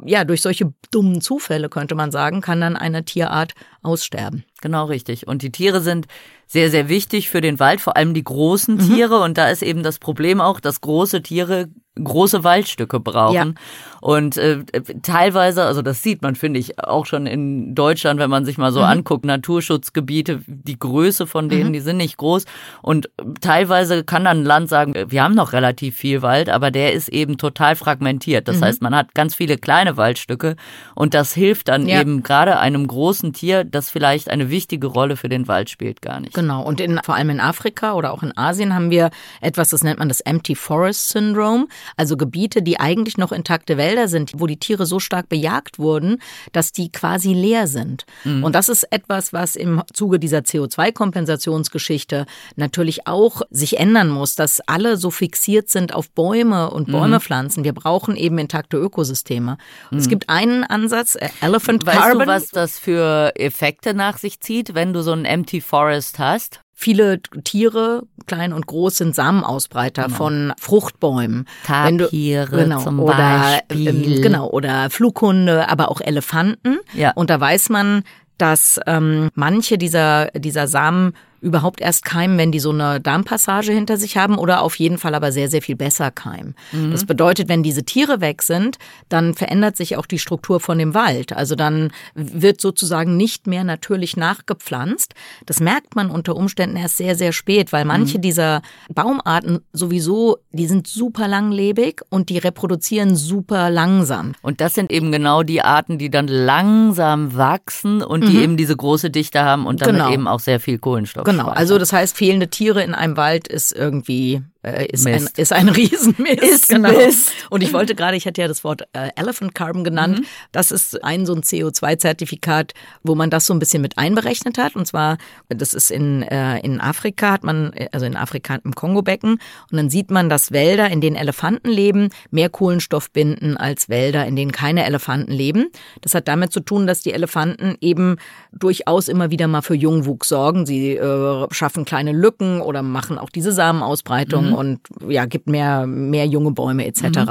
Ja, 0.03 0.25
durch 0.25 0.40
solche 0.40 0.73
dummen 0.90 1.21
Zufälle 1.21 1.69
könnte 1.69 1.95
man 1.95 2.11
sagen, 2.11 2.40
kann 2.40 2.62
dann 2.62 2.77
eine 2.77 3.05
Tierart 3.05 3.53
aussterben. 3.83 4.45
Genau 4.62 4.87
richtig. 4.87 5.27
Und 5.27 5.42
die 5.42 5.53
Tiere 5.53 5.83
sind 5.83 6.07
sehr, 6.47 6.71
sehr 6.71 6.88
wichtig 6.88 7.29
für 7.29 7.42
den 7.42 7.61
Wald, 7.61 7.83
vor 7.83 7.97
allem 7.97 8.14
die 8.14 8.25
großen 8.25 8.77
mhm. 8.77 8.95
Tiere. 8.95 9.19
Mhm. 9.19 9.25
Und 9.25 9.38
da 9.38 9.51
ist 9.51 9.62
eben 9.62 9.83
das 9.83 9.99
Problem 9.99 10.40
auch, 10.40 10.59
dass 10.59 10.81
große 10.81 11.23
Tiere 11.23 11.69
große 12.03 12.45
Waldstücke 12.45 13.01
brauchen. 13.01 13.35
Ja. 13.35 13.55
Und 14.01 14.37
äh, 14.37 14.63
teilweise, 15.03 15.65
also 15.65 15.83
das 15.83 16.03
sieht 16.03 16.23
man, 16.23 16.37
finde 16.37 16.61
ich, 16.61 16.79
auch 16.79 17.07
schon 17.07 17.27
in 17.27 17.75
Deutschland, 17.75 18.21
wenn 18.21 18.31
man 18.31 18.45
sich 18.45 18.59
mal 18.59 18.71
so 18.71 18.81
mhm. 18.81 18.87
anguckt, 18.87 19.25
Naturschutzgebiete, 19.25 20.43
die 20.47 20.79
Größe 20.79 21.27
von 21.27 21.49
denen, 21.49 21.71
mhm. 21.71 21.73
die 21.73 21.81
sind 21.81 21.97
nicht 21.97 22.17
groß. 22.17 22.45
Und 22.83 23.11
teilweise 23.41 24.05
kann 24.05 24.25
dann 24.25 24.43
ein 24.43 24.45
Land 24.45 24.69
sagen, 24.69 24.95
wir 25.09 25.25
haben 25.25 25.35
noch 25.35 25.53
relativ 25.53 25.97
viel 25.97 26.23
Wald, 26.23 26.51
aber 26.51 26.71
der 26.71 26.93
ist 26.93 27.09
eben 27.09 27.39
total 27.39 27.75
fragmentiert. 27.75 28.47
Das 28.47 28.59
mhm. 28.59 28.65
heißt, 28.65 28.83
man 28.83 28.95
hat 28.95 29.15
ganz 29.15 29.35
viele 29.35 29.57
kleine 29.57 29.97
Waldstücke 29.97 30.57
und 30.95 31.15
das 31.15 31.33
hilft 31.33 31.69
dann 31.69 31.89
ja. 31.89 32.01
eben 32.01 32.23
gerade 32.23 32.59
einem 32.59 32.87
großen 32.87 33.33
Tier, 33.33 33.65
das 33.65 33.91
vielleicht 33.91 34.29
eine 34.31 34.51
wichtige 34.51 34.87
Rolle 34.87 35.17
für 35.17 35.29
den 35.29 35.49
Wald 35.49 35.71
spielt, 35.71 36.03
gar 36.03 36.21
nicht. 36.21 36.35
Genau. 36.35 36.63
Und 36.63 36.81
in, 36.81 37.01
vor 37.03 37.15
allem 37.15 37.31
in 37.31 37.41
Afrika 37.41 37.95
oder 37.95 38.13
auch 38.13 38.23
in 38.23 38.37
Asien 38.37 38.75
haben 38.75 38.91
wir 38.91 39.11
etwas, 39.41 39.71
das 39.71 39.83
nennt 39.83 39.99
man 39.99 40.09
das 40.09 40.21
Empty 40.21 40.55
Forest 40.55 41.09
Syndrome. 41.09 41.67
Also 41.96 42.16
Gebiete, 42.16 42.62
die 42.62 42.81
eigentlich 42.81 43.18
noch 43.18 43.33
intakte 43.33 43.77
Wälder 43.77 44.09
sind, 44.09 44.33
wo 44.37 44.46
die 44.46 44.59
Tiere 44.59 44.87
so 44.87 44.99
stark 45.01 45.29
bejagt 45.29 45.79
wurden, 45.79 46.18
dass 46.53 46.72
die 46.72 46.90
quasi 46.90 47.33
leer 47.33 47.66
sind. 47.66 48.05
Mhm. 48.25 48.44
Und 48.44 48.55
das 48.55 48.68
ist 48.68 48.85
etwas, 48.92 49.33
was 49.33 49.57
im 49.57 49.83
Zuge 49.92 50.18
dieser 50.18 50.38
CO2-Kompensationsgeschichte 50.38 52.27
natürlich 52.57 53.07
auch 53.07 53.42
sich 53.51 53.79
ändern 53.79 54.09
muss, 54.09 54.35
dass 54.35 54.61
alle 54.66 54.96
so 54.96 55.11
fixiert 55.11 55.68
sind 55.68 55.94
auf 55.94 56.11
Bäume 56.11 56.70
und 56.70 56.88
mhm. 56.88 56.92
Bäume 56.92 57.16
mhm. 57.16 57.20
pflanzen. 57.20 57.64
Wir 57.64 57.72
brauchen 57.72 58.16
eben 58.16 58.38
intakte 58.38 58.77
Ökosysteme. 58.77 59.59
Mhm. 59.90 59.99
Es 59.99 60.09
gibt 60.09 60.29
einen 60.29 60.64
Ansatz, 60.64 61.14
äh, 61.14 61.29
Elephant 61.40 61.87
weißt 61.87 61.99
Carbon. 61.99 62.20
Du, 62.20 62.27
was 62.27 62.49
das 62.49 62.79
für 62.79 63.33
Effekte 63.37 63.94
nach 63.94 64.18
sich 64.18 64.40
zieht, 64.40 64.75
wenn 64.75 64.92
du 64.92 65.03
so 65.03 65.12
ein 65.12 65.25
Empty 65.25 65.61
Forest 65.61 66.18
hast? 66.18 66.61
Viele 66.79 67.23
Tiere, 67.43 68.03
klein 68.27 68.53
und 68.53 68.67
groß, 68.67 68.99
sind 68.99 69.15
Samenausbreiter 69.15 70.05
genau. 70.05 70.15
von 70.15 70.53
Fruchtbäumen. 70.61 71.49
Tapire 71.65 72.47
du, 72.51 72.57
genau, 72.57 72.83
zum 72.83 73.01
oder, 73.01 73.17
Beispiel. 73.17 73.89
Ähm, 73.89 74.23
genau, 74.23 74.51
oder 74.51 74.91
Flughunde, 74.91 75.71
aber 75.71 75.91
auch 75.91 76.03
Elefanten. 76.03 76.77
Ja. 76.93 77.12
Und 77.15 77.31
da 77.31 77.41
weiß 77.41 77.71
man, 77.71 78.03
dass 78.37 78.79
ähm, 78.87 79.31
manche 79.35 79.79
dieser, 79.79 80.27
dieser 80.33 80.69
Samen 80.69 81.15
überhaupt 81.47 81.81
erst 81.81 82.05
keimen, 82.05 82.37
wenn 82.39 82.51
die 82.51 82.59
so 82.59 82.71
eine 82.71 83.01
Darmpassage 83.01 83.73
hinter 83.73 83.97
sich 83.97 84.17
haben 84.17 84.37
oder 84.37 84.63
auf 84.63 84.75
jeden 84.75 84.99
Fall 84.99 85.15
aber 85.15 85.31
sehr, 85.31 85.49
sehr 85.49 85.63
viel 85.63 85.77
besser 85.77 86.11
keimen. 86.11 86.57
Mhm. 86.73 86.91
Das 86.91 87.05
bedeutet, 87.05 87.49
wenn 87.49 87.63
diese 87.63 87.85
Tiere 87.85 88.21
weg 88.21 88.43
sind, 88.43 88.79
dann 89.09 89.33
verändert 89.33 89.77
sich 89.77 89.97
auch 89.97 90.07
die 90.07 90.19
Struktur 90.19 90.59
von 90.59 90.77
dem 90.79 90.93
Wald. 90.93 91.33
Also 91.33 91.55
dann 91.55 91.93
wird 92.15 92.61
sozusagen 92.61 93.17
nicht 93.17 93.47
mehr 93.47 93.63
natürlich 93.63 94.17
nachgepflanzt. 94.17 95.15
Das 95.47 95.61
merkt 95.61 95.95
man 95.95 96.11
unter 96.11 96.35
Umständen 96.35 96.77
erst 96.77 96.97
sehr, 96.97 97.15
sehr 97.15 97.33
spät, 97.33 97.73
weil 97.73 97.85
manche 97.85 98.19
mhm. 98.19 98.23
dieser 98.23 98.63
Baumarten 98.93 99.61
sowieso, 99.73 100.39
die 100.51 100.67
sind 100.67 100.89
super 100.89 101.29
langlebig 101.29 102.03
und 102.11 102.29
die 102.29 102.39
reproduzieren 102.39 103.15
super 103.15 103.71
langsam. 103.71 104.33
Und 104.43 104.61
das 104.61 104.75
sind 104.75 104.91
eben 104.91 105.13
genau 105.13 105.45
die 105.45 105.63
Arten, 105.63 105.99
die 105.99 106.11
dann 106.11 106.27
langsam 106.27 107.37
wachsen 107.37 108.03
und 108.03 108.25
mhm. 108.25 108.31
die 108.31 108.39
eben 108.39 108.57
diese 108.57 108.77
große 108.77 109.11
Dichte 109.11 109.45
haben 109.45 109.65
und 109.65 109.81
damit 109.83 109.97
genau. 109.97 110.13
eben 110.13 110.27
auch 110.27 110.41
sehr 110.41 110.59
viel 110.59 110.79
Kohlenstoff. 110.79 111.25
Genau, 111.25 111.36
also 111.40 111.79
das 111.79 111.92
heißt, 111.92 112.16
fehlende 112.16 112.49
Tiere 112.49 112.83
in 112.83 112.94
einem 112.94 113.16
Wald 113.16 113.49
ist 113.49 113.72
irgendwie 113.72 114.42
äh, 114.66 114.87
ist, 114.87 115.07
ein, 115.07 115.29
ist 115.37 115.52
ein 115.52 115.68
Riesenmist. 115.76 116.42
Ist 116.42 116.68
genau. 116.68 116.90
Mist. 116.90 117.31
Und 117.50 117.62
ich 117.62 117.72
wollte 117.72 117.94
gerade, 117.94 118.16
ich 118.16 118.26
hatte 118.26 118.40
ja 118.40 118.48
das 118.48 118.64
Wort 118.64 118.83
äh, 118.92 119.11
Elephant 119.14 119.55
Carbon 119.55 119.85
genannt. 119.85 120.20
Mhm. 120.20 120.26
Das 120.50 120.72
ist 120.72 121.05
ein 121.05 121.24
so 121.24 121.35
ein 121.35 121.42
CO2-Zertifikat, 121.42 122.74
wo 123.05 123.14
man 123.14 123.31
das 123.31 123.46
so 123.46 123.55
ein 123.55 123.61
bisschen 123.61 123.81
mit 123.81 123.96
einberechnet 123.96 124.59
hat. 124.59 124.74
Und 124.74 124.87
zwar, 124.87 125.18
das 125.48 125.72
ist 125.72 125.92
in, 125.92 126.22
äh, 126.22 126.59
in 126.61 126.81
Afrika, 126.81 127.31
hat 127.31 127.44
man, 127.44 127.72
also 127.92 128.07
in 128.07 128.16
Afrika 128.16 128.59
im 128.64 128.74
Kongo-Becken. 128.74 129.35
Und 129.70 129.76
dann 129.76 129.88
sieht 129.88 130.11
man, 130.11 130.29
dass 130.29 130.50
Wälder, 130.50 130.90
in 130.90 131.00
denen 131.00 131.16
Elefanten 131.16 131.68
leben, 131.68 132.09
mehr 132.31 132.48
Kohlenstoff 132.48 133.12
binden 133.12 133.57
als 133.57 133.88
Wälder, 133.88 134.26
in 134.26 134.35
denen 134.35 134.50
keine 134.50 134.85
Elefanten 134.85 135.31
leben. 135.31 135.66
Das 136.00 136.14
hat 136.14 136.26
damit 136.26 136.52
zu 136.52 136.61
tun, 136.61 136.88
dass 136.88 137.02
die 137.02 137.12
Elefanten 137.12 137.76
eben 137.81 138.16
durchaus 138.52 139.07
immer 139.07 139.31
wieder 139.31 139.46
mal 139.46 139.62
für 139.62 139.74
Jungwuchs 139.74 140.29
sorgen. 140.29 140.66
Sie 140.66 140.96
äh, 140.96 141.46
schaffen 141.52 141.85
kleine 141.85 142.11
Lücken 142.11 142.61
oder 142.61 142.83
machen 142.83 143.18
auch 143.18 143.31
diese 143.31 143.52
Samenausbreitung. 143.52 144.50
Mhm 144.50 144.56
und 144.57 144.81
ja, 145.09 145.27
gibt 145.27 145.47
mehr, 145.47 145.87
mehr 145.87 146.27
junge 146.27 146.51
Bäume 146.51 146.87
etc. 146.87 147.03
Mhm. 147.03 147.29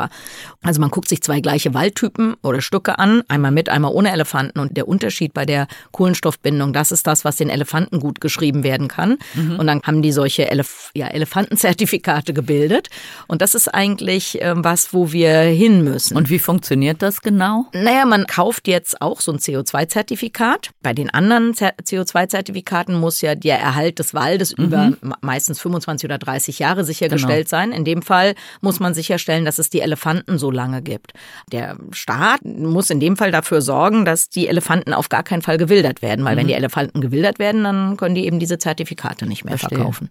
Also 0.62 0.82
man 0.82 0.90
guckt 0.90 1.10
sich 1.10 1.22
zwei 1.22 1.42
gleiche 1.42 1.74
Waldtypen 1.74 2.36
oder 2.42 2.62
Stücke 2.62 3.00
an, 3.00 3.24
einmal 3.28 3.52
mit, 3.52 3.70
einmal 3.70 3.92
ohne 3.92 4.12
Elefanten 4.12 4.60
und 4.60 4.78
der 4.78 4.88
Unterschied 4.88 5.34
bei 5.34 5.46
der 5.46 5.68
Kohlenstoffbindung, 5.92 6.74
das 6.74 6.92
ist 6.92 7.08
das, 7.08 7.26
was 7.26 7.36
den 7.36 7.50
Elefanten 7.50 8.00
gut 8.00 8.22
geschrieben 8.22 8.64
werden 8.64 8.88
kann. 8.88 9.18
Mhm. 9.34 9.60
Und 9.60 9.68
dann 9.68 9.82
haben 9.84 10.02
die 10.02 10.12
solche 10.12 10.50
Elef 10.50 10.92
ja, 10.96 11.08
Elefantenzertifikate 11.08 12.34
gebildet 12.34 12.90
und 13.28 13.42
das 13.42 13.56
ist 13.56 13.68
eigentlich 13.68 14.42
äh, 14.42 14.54
was, 14.56 14.94
wo 14.94 15.12
wir 15.12 15.40
hin 15.42 15.84
müssen. 15.84 16.16
Und 16.16 16.30
wie 16.30 16.40
funktioniert 16.40 17.02
das 17.02 17.22
genau? 17.22 17.66
Naja, 17.74 18.06
man 18.06 18.28
kauft 18.28 18.68
jetzt 18.68 19.02
auch 19.02 19.22
so 19.22 19.32
ein 19.32 19.40
CO2-Zertifikat. 19.40 20.70
Bei 20.82 20.94
den 20.94 21.10
anderen 21.10 21.54
CO2-Zertifikaten 21.54 23.00
muss 23.00 23.22
ja 23.22 23.36
der 23.36 23.60
Erhalt 23.60 24.00
des 24.00 24.14
Waldes 24.14 24.58
mhm. 24.58 24.64
über 24.66 24.94
meistens 25.22 25.60
25 25.60 26.08
oder 26.08 26.18
30 26.18 26.60
Jahre 26.60 26.84
sichergestellt 26.84 27.15
sichergestellt 27.16 27.50
genau. 27.50 27.62
sein. 27.62 27.72
In 27.72 27.86
dem 27.86 28.02
Fall 28.02 28.36
muss 28.62 28.80
man 28.80 28.94
sicherstellen, 28.94 29.46
dass 29.46 29.60
es 29.60 29.70
die 29.70 29.82
Elefanten 29.82 30.38
so 30.38 30.52
lange 30.52 30.82
gibt. 30.82 31.14
Der 31.52 31.78
Staat 31.92 32.44
muss 32.44 32.90
in 32.90 33.00
dem 33.00 33.18
Fall 33.18 33.32
dafür 33.32 33.62
sorgen, 33.62 34.06
dass 34.06 34.30
die 34.30 34.48
Elefanten 34.48 34.94
auf 34.94 35.10
gar 35.10 35.24
keinen 35.24 35.42
Fall 35.42 35.58
gewildert 35.58 36.02
werden, 36.02 36.26
weil 36.26 36.36
mhm. 36.36 36.40
wenn 36.40 36.48
die 36.48 36.54
Elefanten 36.54 37.02
gewildert 37.02 37.40
werden, 37.40 37.64
dann 37.64 37.98
können 37.98 38.16
die 38.16 38.26
eben 38.26 38.40
diese 38.40 38.58
Zertifikate 38.58 39.26
nicht 39.26 39.46
mehr 39.46 39.58
Verstehe. 39.58 39.78
verkaufen. 39.78 40.10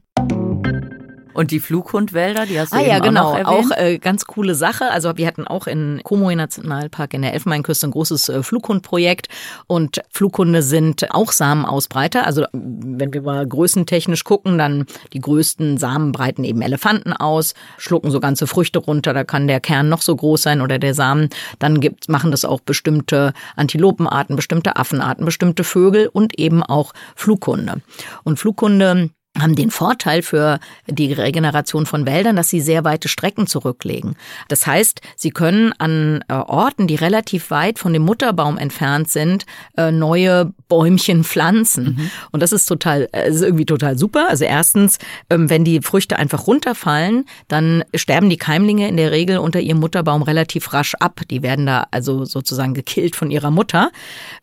Und 1.35 1.51
die 1.51 1.61
Flughundwälder, 1.61 2.47
die 2.47 2.59
hast 2.59 2.73
du 2.73 2.77
ah, 2.77 2.81
eben 2.81 2.89
ja, 2.89 2.99
genau. 3.01 3.35
auch, 3.35 3.45
auch 3.45 3.71
äh, 3.77 3.99
ganz 3.99 4.25
coole 4.25 4.55
Sache. 4.55 4.91
Also 4.91 5.17
wir 5.17 5.27
hatten 5.27 5.47
auch 5.47 5.67
in 5.67 6.01
Komoe 6.05 6.37
Nationalpark 6.37 7.15
in 7.15 7.23
der 7.23 7.35
Elfenbeinküste 7.35 7.87
ein 7.87 7.91
großes 7.91 8.29
äh, 8.29 8.43
Flughundprojekt 8.43 9.29
und 9.67 10.03
Flughunde 10.11 10.63
sind 10.63 11.13
auch 11.13 11.33
Samenausbreiter. 11.33 12.27
Also 12.27 12.45
wenn 12.53 13.13
wir 13.13 13.23
mal 13.23 13.47
größentechnisch 13.47 14.25
gucken, 14.25 14.59
dann 14.59 14.87
die 15.13 15.21
größten 15.21 15.79
Samen 15.79 16.13
breiten 16.13 16.45
eben 16.45 16.63
Elefanten 16.63 17.13
aus, 17.13 17.55
schlucken 17.79 18.11
so 18.11 18.21
ganze 18.21 18.47
Früchte 18.47 18.79
runter. 18.79 19.13
Da 19.13 19.25
kann 19.25 19.49
der 19.49 19.61
Kern 19.61 19.89
noch 19.89 20.03
so 20.03 20.15
groß 20.15 20.43
sein 20.43 20.61
oder 20.61 20.79
der 20.79 20.95
Samen. 20.95 21.29
Dann 21.59 21.81
gibt, 21.81 22.09
machen 22.09 22.31
das 22.31 22.45
auch 22.45 22.61
bestimmte 22.61 23.33
Antilopenarten, 23.57 24.37
bestimmte 24.37 24.77
Affenarten, 24.77 25.25
bestimmte 25.25 25.65
Vögel 25.65 26.09
und 26.09 26.39
eben 26.39 26.63
auch 26.63 26.93
Flughunde. 27.17 27.81
Und 28.23 28.39
Flughunde 28.39 29.11
haben 29.39 29.57
den 29.57 29.71
Vorteil 29.71 30.23
für 30.23 30.61
die 30.87 31.13
Regeneration 31.13 31.87
von 31.87 32.07
Wäldern, 32.07 32.37
dass 32.37 32.49
sie 32.49 32.61
sehr 32.61 32.85
weite 32.85 33.09
Strecken 33.09 33.47
zurücklegen. 33.47 34.15
Das 34.49 34.67
heißt, 34.67 35.01
sie 35.17 35.31
können 35.31 35.73
an 35.79 36.25
äh, 36.29 36.35
Orten, 36.35 36.87
die 36.87 36.95
relativ 36.95 37.51
weit 37.51 37.79
von 37.79 37.93
dem 37.93 38.03
Mutterbaum 38.03 38.59
entfernt 38.59 39.11
sind, 39.11 39.45
äh, 39.77 39.91
neue 39.91 40.53
Bäumchen 40.69 41.25
pflanzen. 41.25 41.97
Mhm. 41.97 42.11
Und 42.31 42.43
das 42.43 42.53
ist 42.53 42.67
total, 42.67 43.09
äh, 43.13 43.29
ist 43.29 43.43
irgendwie 43.43 43.67
total 43.67 43.99
super. 43.99 44.29
Also 44.29 44.45
erstens, 44.45 44.99
ähm, 45.31 45.51
wenn 45.51 45.65
die 45.65 45.81
Früchte 45.83 46.17
einfach 46.17 46.47
runterfallen, 46.47 47.25
dann 47.49 47.85
sterben 47.95 48.31
die 48.31 48.37
Keimlinge 48.37 48.89
in 48.89 48.97
der 48.97 49.11
Regel 49.11 49.39
unter 49.39 49.61
ihrem 49.61 49.81
Mutterbaum 49.81 50.23
relativ 50.23 50.73
rasch 50.73 50.95
ab. 51.01 51.23
Die 51.29 51.43
werden 51.43 51.67
da 51.67 51.87
also 51.91 52.25
sozusagen 52.25 52.75
gekillt 52.75 53.17
von 53.17 53.33
ihrer 53.33 53.51
Mutter. 53.51 53.91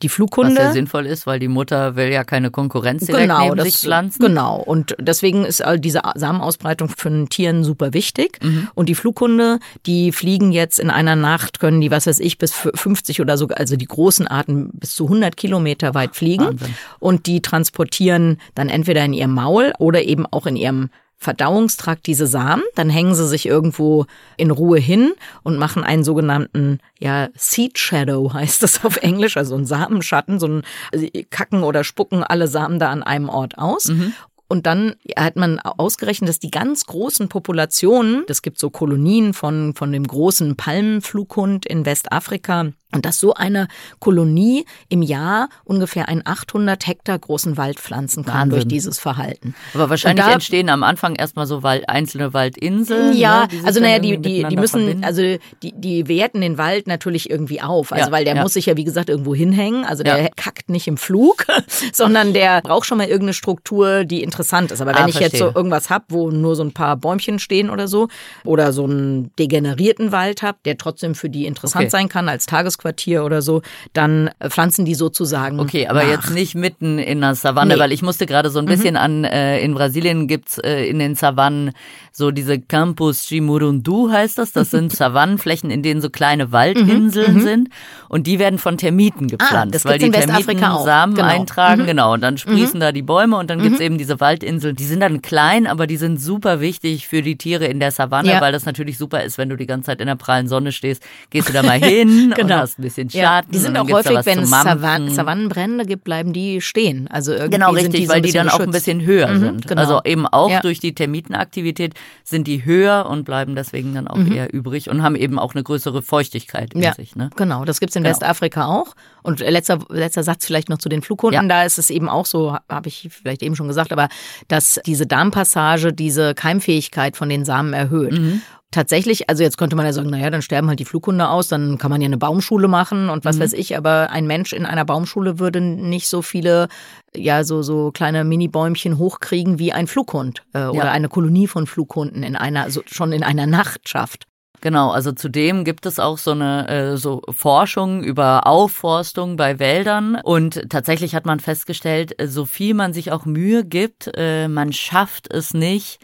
Die 0.01 0.09
Flughunde. 0.09 0.55
Was 0.55 0.63
sehr 0.63 0.73
sinnvoll 0.73 1.05
ist, 1.05 1.25
weil 1.25 1.39
die 1.39 1.47
Mutter 1.47 1.95
will 1.95 2.11
ja 2.11 2.25
keine 2.25 2.51
Konkurrenz 2.51 3.05
direkt 3.05 3.23
genau, 3.23 3.43
neben 3.45 3.55
das, 3.55 3.65
sich 3.67 3.77
pflanzen. 3.77 4.21
Genau. 4.21 4.57
Und 4.57 4.80
und 4.81 4.95
deswegen 4.99 5.45
ist 5.45 5.63
diese 5.77 6.01
Samenausbreitung 6.15 6.89
für 6.89 7.25
Tieren 7.29 7.63
super 7.63 7.93
wichtig. 7.93 8.39
Mhm. 8.41 8.69
Und 8.73 8.89
die 8.89 8.95
Flughunde, 8.95 9.59
die 9.85 10.11
fliegen 10.11 10.51
jetzt 10.51 10.79
in 10.79 10.89
einer 10.89 11.15
Nacht, 11.15 11.59
können 11.59 11.81
die, 11.81 11.91
was 11.91 12.07
weiß 12.07 12.19
ich, 12.19 12.39
bis 12.39 12.51
50 12.53 13.21
oder 13.21 13.37
sogar, 13.37 13.59
also 13.59 13.75
die 13.75 13.85
großen 13.85 14.27
Arten 14.27 14.71
bis 14.73 14.95
zu 14.95 15.03
100 15.03 15.37
Kilometer 15.37 15.93
weit 15.93 16.15
fliegen. 16.15 16.45
Wahnsinn. 16.45 16.75
Und 16.99 17.27
die 17.27 17.43
transportieren 17.43 18.39
dann 18.55 18.69
entweder 18.69 19.05
in 19.05 19.13
ihrem 19.13 19.35
Maul 19.35 19.71
oder 19.77 20.03
eben 20.03 20.25
auch 20.25 20.47
in 20.47 20.55
ihrem 20.55 20.89
Verdauungstrakt 21.21 22.07
diese 22.07 22.25
Samen, 22.25 22.63
dann 22.73 22.89
hängen 22.89 23.13
sie 23.13 23.27
sich 23.27 23.45
irgendwo 23.45 24.07
in 24.37 24.49
Ruhe 24.49 24.79
hin 24.79 25.13
und 25.43 25.59
machen 25.59 25.83
einen 25.83 26.03
sogenannten 26.03 26.79
ja 26.99 27.29
Seed 27.35 27.77
Shadow 27.77 28.33
heißt 28.33 28.63
das 28.63 28.83
auf 28.83 28.97
Englisch, 28.97 29.37
also 29.37 29.55
ein 29.55 29.67
Samenschatten, 29.67 30.39
so 30.39 30.47
ein 30.47 30.63
also 30.91 31.05
kacken 31.29 31.61
oder 31.61 31.83
spucken 31.83 32.23
alle 32.23 32.47
Samen 32.47 32.79
da 32.79 32.89
an 32.89 33.03
einem 33.03 33.29
Ort 33.29 33.59
aus 33.59 33.89
mhm. 33.89 34.13
Und 34.51 34.65
dann 34.65 34.95
hat 35.17 35.37
man 35.37 35.59
ausgerechnet, 35.59 36.27
dass 36.27 36.39
die 36.39 36.51
ganz 36.51 36.85
großen 36.85 37.29
Populationen, 37.29 38.25
das 38.27 38.41
gibt 38.41 38.59
so 38.59 38.69
Kolonien 38.69 39.33
von, 39.33 39.73
von 39.75 39.93
dem 39.93 40.05
großen 40.05 40.57
Palmenflughund 40.57 41.65
in 41.65 41.85
Westafrika, 41.85 42.73
und 42.93 43.05
dass 43.05 43.19
so 43.19 43.33
eine 43.33 43.67
Kolonie 43.99 44.65
im 44.89 45.01
Jahr 45.01 45.49
ungefähr 45.63 46.07
einen 46.09 46.21
800 46.25 46.87
Hektar 46.87 47.17
großen 47.17 47.57
Wald 47.57 47.79
pflanzen 47.79 48.25
kann 48.25 48.33
Wahnsinn. 48.33 48.49
durch 48.51 48.67
dieses 48.67 48.99
Verhalten. 48.99 49.55
Aber 49.73 49.89
wahrscheinlich 49.89 50.25
da, 50.25 50.33
entstehen 50.33 50.69
am 50.69 50.83
Anfang 50.83 51.15
erstmal 51.15 51.45
so 51.45 51.63
Wald, 51.63 51.87
einzelne 51.89 52.33
Waldinseln. 52.33 53.15
Ja, 53.15 53.47
ne, 53.47 53.59
also 53.65 53.79
naja, 53.79 53.99
die, 53.99 54.17
die, 54.17 54.43
die 54.43 54.55
müssen, 54.55 54.81
verbinden. 54.81 55.03
also 55.03 55.21
die, 55.21 55.73
die 55.73 56.07
werten 56.07 56.41
den 56.41 56.57
Wald 56.57 56.87
natürlich 56.87 57.29
irgendwie 57.29 57.61
auf. 57.61 57.91
Also 57.91 58.07
ja, 58.07 58.11
weil 58.11 58.25
der 58.25 58.35
ja. 58.35 58.41
muss 58.41 58.53
sich 58.53 58.65
ja, 58.65 58.77
wie 58.77 58.83
gesagt, 58.83 59.09
irgendwo 59.09 59.35
hinhängen. 59.35 59.85
Also 59.85 60.03
der 60.03 60.23
ja. 60.23 60.29
kackt 60.35 60.69
nicht 60.69 60.87
im 60.87 60.97
Flug, 60.97 61.45
sondern 61.93 62.33
der 62.33 62.61
braucht 62.61 62.85
schon 62.85 62.97
mal 62.97 63.07
irgendeine 63.07 63.33
Struktur, 63.33 64.03
die 64.03 64.23
interessant 64.23 64.71
ist. 64.71 64.81
Aber 64.81 64.91
wenn 64.91 65.03
ah, 65.03 65.07
ich 65.07 65.17
verstehe. 65.17 65.39
jetzt 65.39 65.39
so 65.39 65.57
irgendwas 65.57 65.89
hab, 65.89 66.05
wo 66.09 66.31
nur 66.31 66.55
so 66.55 66.63
ein 66.63 66.73
paar 66.73 66.97
Bäumchen 66.97 67.39
stehen 67.39 67.69
oder 67.69 67.87
so, 67.87 68.07
oder 68.43 68.73
so 68.73 68.83
einen 68.83 69.35
degenerierten 69.37 70.11
Wald 70.11 70.41
hab, 70.41 70.63
der 70.63 70.77
trotzdem 70.77 71.15
für 71.15 71.29
die 71.29 71.45
interessant 71.45 71.83
okay. 71.83 71.89
sein 71.89 72.09
kann 72.09 72.29
als 72.29 72.45
Tages 72.45 72.77
Hausquartier 72.81 73.23
oder 73.23 73.41
so, 73.41 73.61
dann 73.93 74.29
pflanzen 74.47 74.85
die 74.85 74.95
sozusagen. 74.95 75.59
Okay, 75.59 75.87
aber 75.87 76.03
nach. 76.03 76.09
jetzt 76.09 76.31
nicht 76.31 76.55
mitten 76.55 76.99
in 76.99 77.21
der 77.21 77.35
Savanne, 77.35 77.75
nee. 77.75 77.79
weil 77.79 77.91
ich 77.91 78.01
musste 78.01 78.25
gerade 78.25 78.49
so 78.49 78.59
ein 78.59 78.65
bisschen 78.65 78.95
mhm. 78.95 78.99
an, 78.99 79.23
äh, 79.23 79.59
in 79.61 79.73
Brasilien 79.73 80.27
gibt's 80.27 80.57
äh, 80.57 80.85
in 80.85 80.99
den 80.99 81.15
Savannen 81.15 81.71
so 82.11 82.31
diese 82.31 82.59
Campus 82.59 83.25
Chimurundu 83.25 84.11
heißt 84.11 84.37
das. 84.37 84.51
Das 84.51 84.71
sind 84.71 84.91
Savannenflächen, 84.95 85.71
in 85.71 85.81
denen 85.81 86.01
so 86.01 86.09
kleine 86.09 86.51
Waldinseln 86.51 87.33
mhm. 87.33 87.39
mhm. 87.39 87.43
sind 87.43 87.69
und 88.09 88.27
die 88.27 88.39
werden 88.39 88.59
von 88.59 88.77
Termiten 88.77 89.27
ah, 89.27 89.37
gepflanzt, 89.37 89.85
ah, 89.85 89.89
weil 89.89 89.99
die 89.99 90.11
Termiten 90.11 90.59
Samen 90.59 91.15
genau. 91.15 91.27
eintragen, 91.27 91.83
mhm. 91.83 91.87
genau, 91.87 92.13
und 92.13 92.21
dann 92.21 92.37
sprießen 92.37 92.75
mhm. 92.75 92.81
da 92.81 92.91
die 92.91 93.01
Bäume 93.01 93.37
und 93.37 93.49
dann 93.49 93.61
gibt's 93.61 93.79
mhm. 93.79 93.85
eben 93.85 93.97
diese 93.97 94.19
Waldinseln. 94.19 94.75
Die 94.75 94.83
sind 94.83 94.99
dann 94.99 95.21
klein, 95.21 95.67
aber 95.67 95.87
die 95.87 95.97
sind 95.97 96.19
super 96.19 96.59
wichtig 96.59 97.07
für 97.07 97.21
die 97.21 97.37
Tiere 97.37 97.65
in 97.65 97.79
der 97.79 97.91
Savanne, 97.91 98.29
ja. 98.29 98.41
weil 98.41 98.51
das 98.51 98.65
natürlich 98.65 98.97
super 98.97 99.23
ist, 99.23 99.37
wenn 99.37 99.49
du 99.49 99.55
die 99.55 99.67
ganze 99.67 99.87
Zeit 99.87 100.01
in 100.01 100.07
der 100.07 100.15
prallen 100.15 100.47
Sonne 100.47 100.71
stehst, 100.71 101.03
gehst 101.29 101.47
du 101.47 101.53
da 101.53 101.63
mal 101.63 101.79
hin 101.79 102.33
genau. 102.35 102.41
und 102.41 102.49
hast 102.71 102.79
ein 102.79 102.81
bisschen 102.83 103.09
Schatten. 103.09 103.23
Ja, 103.23 103.41
die 103.41 103.57
sind 103.57 103.77
auch 103.77 103.89
häufig, 103.89 104.25
wenn 104.25 104.39
es 104.39 104.49
Savan 104.49 105.09
Savannenbrände 105.09 105.85
gibt, 105.85 106.03
bleiben 106.03 106.33
die 106.33 106.61
stehen. 106.61 107.07
Also 107.07 107.33
irgendwie 107.33 107.51
genau, 107.51 107.71
richtig, 107.71 108.07
weil 108.09 108.21
die 108.21 108.31
dann 108.31 108.45
geschützt. 108.45 108.61
auch 108.61 108.65
ein 108.65 108.71
bisschen 108.71 109.01
höher 109.05 109.37
sind. 109.39 109.67
Genau. 109.67 109.81
Also 109.81 110.01
eben 110.05 110.27
auch 110.27 110.49
ja. 110.49 110.59
durch 110.61 110.79
die 110.79 110.93
Termitenaktivität 110.93 111.93
sind 112.23 112.47
die 112.47 112.65
höher 112.65 113.05
und 113.09 113.23
bleiben 113.23 113.55
deswegen 113.55 113.93
dann 113.93 114.07
auch 114.07 114.17
mhm. 114.17 114.31
eher 114.31 114.53
übrig 114.53 114.89
und 114.89 115.03
haben 115.03 115.15
eben 115.15 115.39
auch 115.39 115.53
eine 115.53 115.63
größere 115.63 116.01
Feuchtigkeit 116.01 116.73
in 116.73 116.81
ja, 116.81 116.93
sich. 116.93 117.15
Ne? 117.15 117.29
Genau, 117.35 117.65
das 117.65 117.79
gibt's 117.79 117.95
in 117.95 118.03
genau. 118.03 118.15
Westafrika 118.15 118.65
auch. 118.65 118.95
Und 119.23 119.39
letzter, 119.39 119.79
letzter 119.89 120.23
Satz 120.23 120.45
vielleicht 120.45 120.69
noch 120.69 120.77
zu 120.77 120.89
den 120.89 121.01
Flughunden. 121.01 121.43
Ja. 121.43 121.47
Da 121.47 121.63
ist 121.63 121.77
es 121.77 121.89
eben 121.89 122.09
auch 122.09 122.25
so, 122.25 122.57
habe 122.69 122.87
ich 122.87 123.09
vielleicht 123.11 123.43
eben 123.43 123.55
schon 123.55 123.67
gesagt, 123.67 123.91
aber 123.91 124.09
dass 124.47 124.79
diese 124.85 125.05
Darmpassage 125.05 125.93
diese 125.93 126.33
Keimfähigkeit 126.33 127.17
von 127.17 127.29
den 127.29 127.45
Samen 127.45 127.73
erhöht. 127.73 128.13
Mhm 128.13 128.41
tatsächlich, 128.71 129.29
also 129.29 129.43
jetzt 129.43 129.57
könnte 129.57 129.75
man 129.75 129.85
ja 129.85 129.93
sagen, 129.93 130.09
naja, 130.09 130.29
dann 130.29 130.41
sterben 130.41 130.67
halt 130.69 130.79
die 130.79 130.85
Flughunde 130.85 131.29
aus, 131.29 131.49
dann 131.49 131.77
kann 131.77 131.91
man 131.91 132.01
ja 132.01 132.05
eine 132.05 132.17
Baumschule 132.17 132.67
machen 132.67 133.09
und 133.09 133.25
was 133.25 133.37
mhm. 133.37 133.41
weiß 133.41 133.53
ich, 133.53 133.77
aber 133.77 134.09
ein 134.09 134.25
Mensch 134.25 134.53
in 134.53 134.65
einer 134.65 134.85
Baumschule 134.85 135.39
würde 135.39 135.61
nicht 135.61 136.07
so 136.07 136.21
viele, 136.21 136.67
ja, 137.15 137.43
so, 137.43 137.61
so 137.61 137.91
kleine 137.91 138.23
Mini-Bäumchen 138.23 138.97
hochkriegen 138.97 139.59
wie 139.59 139.73
ein 139.73 139.87
Flughund 139.87 140.43
äh, 140.53 140.59
ja. 140.59 140.69
oder 140.69 140.91
eine 140.91 141.09
Kolonie 141.09 141.47
von 141.47 141.67
Flughunden 141.67 142.23
in 142.23 142.35
einer, 142.35 142.71
so, 142.71 142.81
schon 142.85 143.11
in 143.11 143.23
einer 143.23 143.45
Nacht 143.45 143.87
schafft. 143.89 144.25
Genau, 144.61 144.91
also 144.91 145.11
zudem 145.11 145.63
gibt 145.65 145.87
es 145.87 145.99
auch 145.99 146.19
so 146.19 146.31
eine 146.31 146.67
äh, 146.67 146.97
so 146.97 147.23
Forschung 147.31 148.03
über 148.03 148.45
Aufforstung 148.45 149.35
bei 149.35 149.57
Wäldern 149.57 150.15
und 150.23 150.69
tatsächlich 150.69 151.15
hat 151.15 151.25
man 151.25 151.39
festgestellt, 151.39 152.15
so 152.23 152.45
viel 152.45 152.75
man 152.75 152.93
sich 152.93 153.11
auch 153.11 153.25
Mühe 153.25 153.65
gibt, 153.65 154.11
äh, 154.15 154.47
man 154.47 154.71
schafft 154.71 155.33
es 155.33 155.55
nicht, 155.55 155.99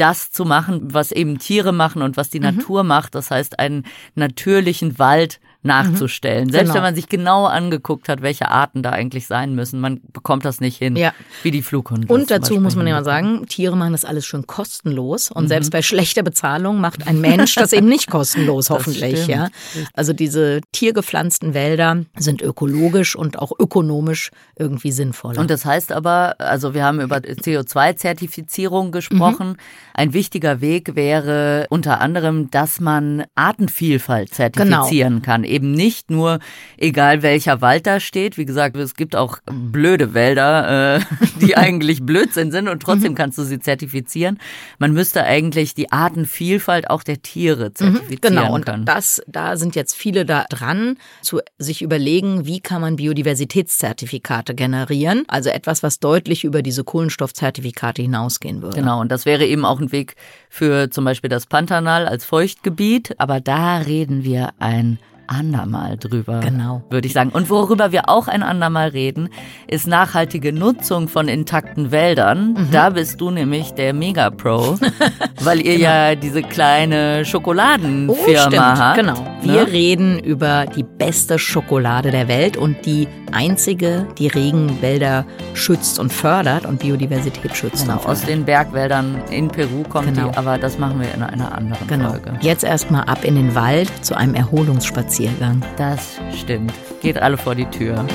das 0.00 0.30
zu 0.30 0.44
machen, 0.44 0.94
was 0.94 1.12
eben 1.12 1.38
Tiere 1.38 1.72
machen 1.72 2.02
und 2.02 2.16
was 2.16 2.30
die 2.30 2.40
mhm. 2.40 2.56
Natur 2.56 2.84
macht. 2.84 3.14
Das 3.14 3.30
heißt, 3.30 3.58
einen 3.58 3.84
natürlichen 4.14 4.98
Wald 4.98 5.40
nachzustellen. 5.62 6.46
Mhm. 6.46 6.52
Selbst 6.52 6.66
genau. 6.66 6.74
wenn 6.76 6.82
man 6.82 6.94
sich 6.94 7.08
genau 7.08 7.46
angeguckt 7.46 8.08
hat, 8.08 8.22
welche 8.22 8.48
Arten 8.48 8.82
da 8.82 8.90
eigentlich 8.90 9.26
sein 9.26 9.54
müssen, 9.54 9.80
man 9.80 10.00
bekommt 10.12 10.44
das 10.44 10.60
nicht 10.60 10.76
hin, 10.76 10.94
ja. 10.94 11.12
wie 11.42 11.50
die 11.50 11.62
Flughunde. 11.62 12.12
Und 12.12 12.30
dazu 12.30 12.60
muss 12.60 12.76
man 12.76 12.86
ja 12.86 12.94
mal 12.94 13.04
sagen, 13.04 13.46
Tiere 13.46 13.76
machen 13.76 13.92
das 13.92 14.04
alles 14.04 14.24
schon 14.24 14.46
kostenlos 14.46 15.30
und 15.30 15.44
mhm. 15.44 15.48
selbst 15.48 15.72
bei 15.72 15.82
schlechter 15.82 16.22
Bezahlung 16.22 16.80
macht 16.80 17.06
ein 17.08 17.20
Mensch 17.20 17.56
das 17.56 17.72
eben 17.72 17.88
nicht 17.88 18.08
kostenlos, 18.08 18.70
hoffentlich. 18.70 19.26
Ja, 19.26 19.48
also 19.94 20.12
diese 20.12 20.60
tiergepflanzten 20.72 21.54
Wälder 21.54 22.04
sind 22.16 22.40
ökologisch 22.40 23.16
und 23.16 23.38
auch 23.38 23.52
ökonomisch 23.58 24.30
irgendwie 24.56 24.92
sinnvoller. 24.92 25.40
Und 25.40 25.50
das 25.50 25.64
heißt 25.64 25.90
aber, 25.90 26.36
also 26.38 26.72
wir 26.72 26.84
haben 26.84 27.00
über 27.00 27.16
CO2-Zertifizierung 27.16 28.92
gesprochen. 28.92 29.48
Mhm. 29.48 29.56
Ein 29.94 30.12
wichtiger 30.12 30.60
Weg 30.60 30.94
wäre 30.94 31.66
unter 31.70 32.00
anderem, 32.00 32.50
dass 32.50 32.80
man 32.80 33.24
Artenvielfalt 33.34 34.32
zertifizieren 34.32 35.14
genau. 35.14 35.24
kann 35.24 35.44
eben 35.58 35.72
nicht 35.72 36.10
nur, 36.10 36.38
egal 36.76 37.22
welcher 37.22 37.60
Wald 37.60 37.86
da 37.86 37.98
steht. 38.00 38.38
Wie 38.38 38.44
gesagt, 38.44 38.76
es 38.76 38.94
gibt 38.94 39.16
auch 39.16 39.38
blöde 39.46 40.14
Wälder, 40.14 40.96
äh, 40.96 41.00
die 41.40 41.56
eigentlich 41.56 42.04
Blödsinn 42.04 42.52
sind 42.52 42.68
und 42.68 42.80
trotzdem 42.80 43.12
mhm. 43.12 43.16
kannst 43.16 43.38
du 43.38 43.42
sie 43.42 43.58
zertifizieren. 43.58 44.38
Man 44.78 44.92
müsste 44.92 45.24
eigentlich 45.24 45.74
die 45.74 45.90
Artenvielfalt 45.90 46.90
auch 46.90 47.02
der 47.02 47.22
Tiere 47.22 47.70
mhm, 47.70 47.74
zertifizieren 47.74 48.36
genau, 48.36 48.54
und 48.54 48.66
können. 48.66 48.84
Das, 48.84 49.20
da 49.26 49.56
sind 49.56 49.74
jetzt 49.74 49.94
viele 49.94 50.24
da 50.24 50.44
dran, 50.48 50.96
zu 51.22 51.40
sich 51.58 51.82
überlegen, 51.82 52.46
wie 52.46 52.60
kann 52.60 52.80
man 52.80 52.96
Biodiversitätszertifikate 52.96 54.54
generieren. 54.54 55.24
Also 55.28 55.50
etwas, 55.50 55.82
was 55.82 55.98
deutlich 55.98 56.44
über 56.44 56.62
diese 56.62 56.84
Kohlenstoffzertifikate 56.84 58.02
hinausgehen 58.02 58.62
würde. 58.62 58.76
Genau, 58.76 59.00
und 59.00 59.10
das 59.10 59.26
wäre 59.26 59.44
eben 59.44 59.64
auch 59.64 59.80
ein 59.80 59.90
Weg 59.90 60.14
für 60.48 60.90
zum 60.90 61.04
Beispiel 61.04 61.30
das 61.30 61.46
Pantanal 61.46 62.06
als 62.06 62.24
Feuchtgebiet. 62.24 63.16
Aber 63.18 63.40
da 63.40 63.78
reden 63.78 64.22
wir 64.24 64.50
ein 64.58 64.98
andermal 65.28 65.96
drüber. 65.96 66.40
Genau. 66.40 66.82
Würde 66.90 67.06
ich 67.06 67.12
sagen. 67.12 67.30
Und 67.30 67.50
worüber 67.50 67.92
wir 67.92 68.08
auch 68.08 68.28
ein 68.28 68.42
andermal 68.42 68.88
reden, 68.88 69.28
ist 69.66 69.86
nachhaltige 69.86 70.52
Nutzung 70.52 71.08
von 71.08 71.28
intakten 71.28 71.90
Wäldern. 71.90 72.54
Mhm. 72.54 72.68
Da 72.72 72.90
bist 72.90 73.20
du 73.20 73.30
nämlich 73.30 73.72
der 73.72 73.92
Mega-Pro, 73.92 74.78
weil 75.40 75.58
ihr 75.60 75.76
genau. 75.76 75.84
ja 75.84 76.14
diese 76.14 76.42
kleine 76.42 77.24
Schokoladenfirma 77.24 78.74
oh, 78.74 78.78
habt. 78.78 78.98
Genau. 78.98 79.14
Ne? 79.14 79.38
Wir 79.42 79.64
ne? 79.64 79.72
reden 79.72 80.18
über 80.18 80.66
die 80.66 80.82
beste 80.82 81.38
Schokolade 81.38 82.10
der 82.10 82.28
Welt 82.28 82.56
und 82.56 82.84
die 82.86 83.06
einzige, 83.32 84.06
die 84.18 84.28
Regenwälder 84.28 85.26
schützt 85.54 85.98
und 85.98 86.12
fördert 86.12 86.64
und 86.66 86.80
Biodiversität 86.80 87.54
schützt. 87.54 87.86
Genau, 87.86 87.98
aus 88.04 88.22
den 88.22 88.44
Bergwäldern 88.44 89.20
in 89.30 89.48
Peru 89.48 89.82
kommt 89.88 90.14
genau. 90.14 90.30
die, 90.30 90.36
aber 90.36 90.58
das 90.58 90.78
machen 90.78 91.00
wir 91.00 91.12
in 91.12 91.22
einer 91.22 91.52
anderen 91.54 91.86
genau. 91.86 92.10
Folge. 92.10 92.38
Jetzt 92.40 92.64
erstmal 92.64 93.04
ab 93.04 93.24
in 93.24 93.34
den 93.34 93.54
Wald 93.54 93.90
zu 94.04 94.16
einem 94.16 94.34
Erholungsspaziergang. 94.34 95.17
Das 95.76 96.20
stimmt. 96.34 96.72
Geht 97.00 97.18
alle 97.18 97.36
vor 97.36 97.54
die 97.54 97.66
Tür. 97.66 98.06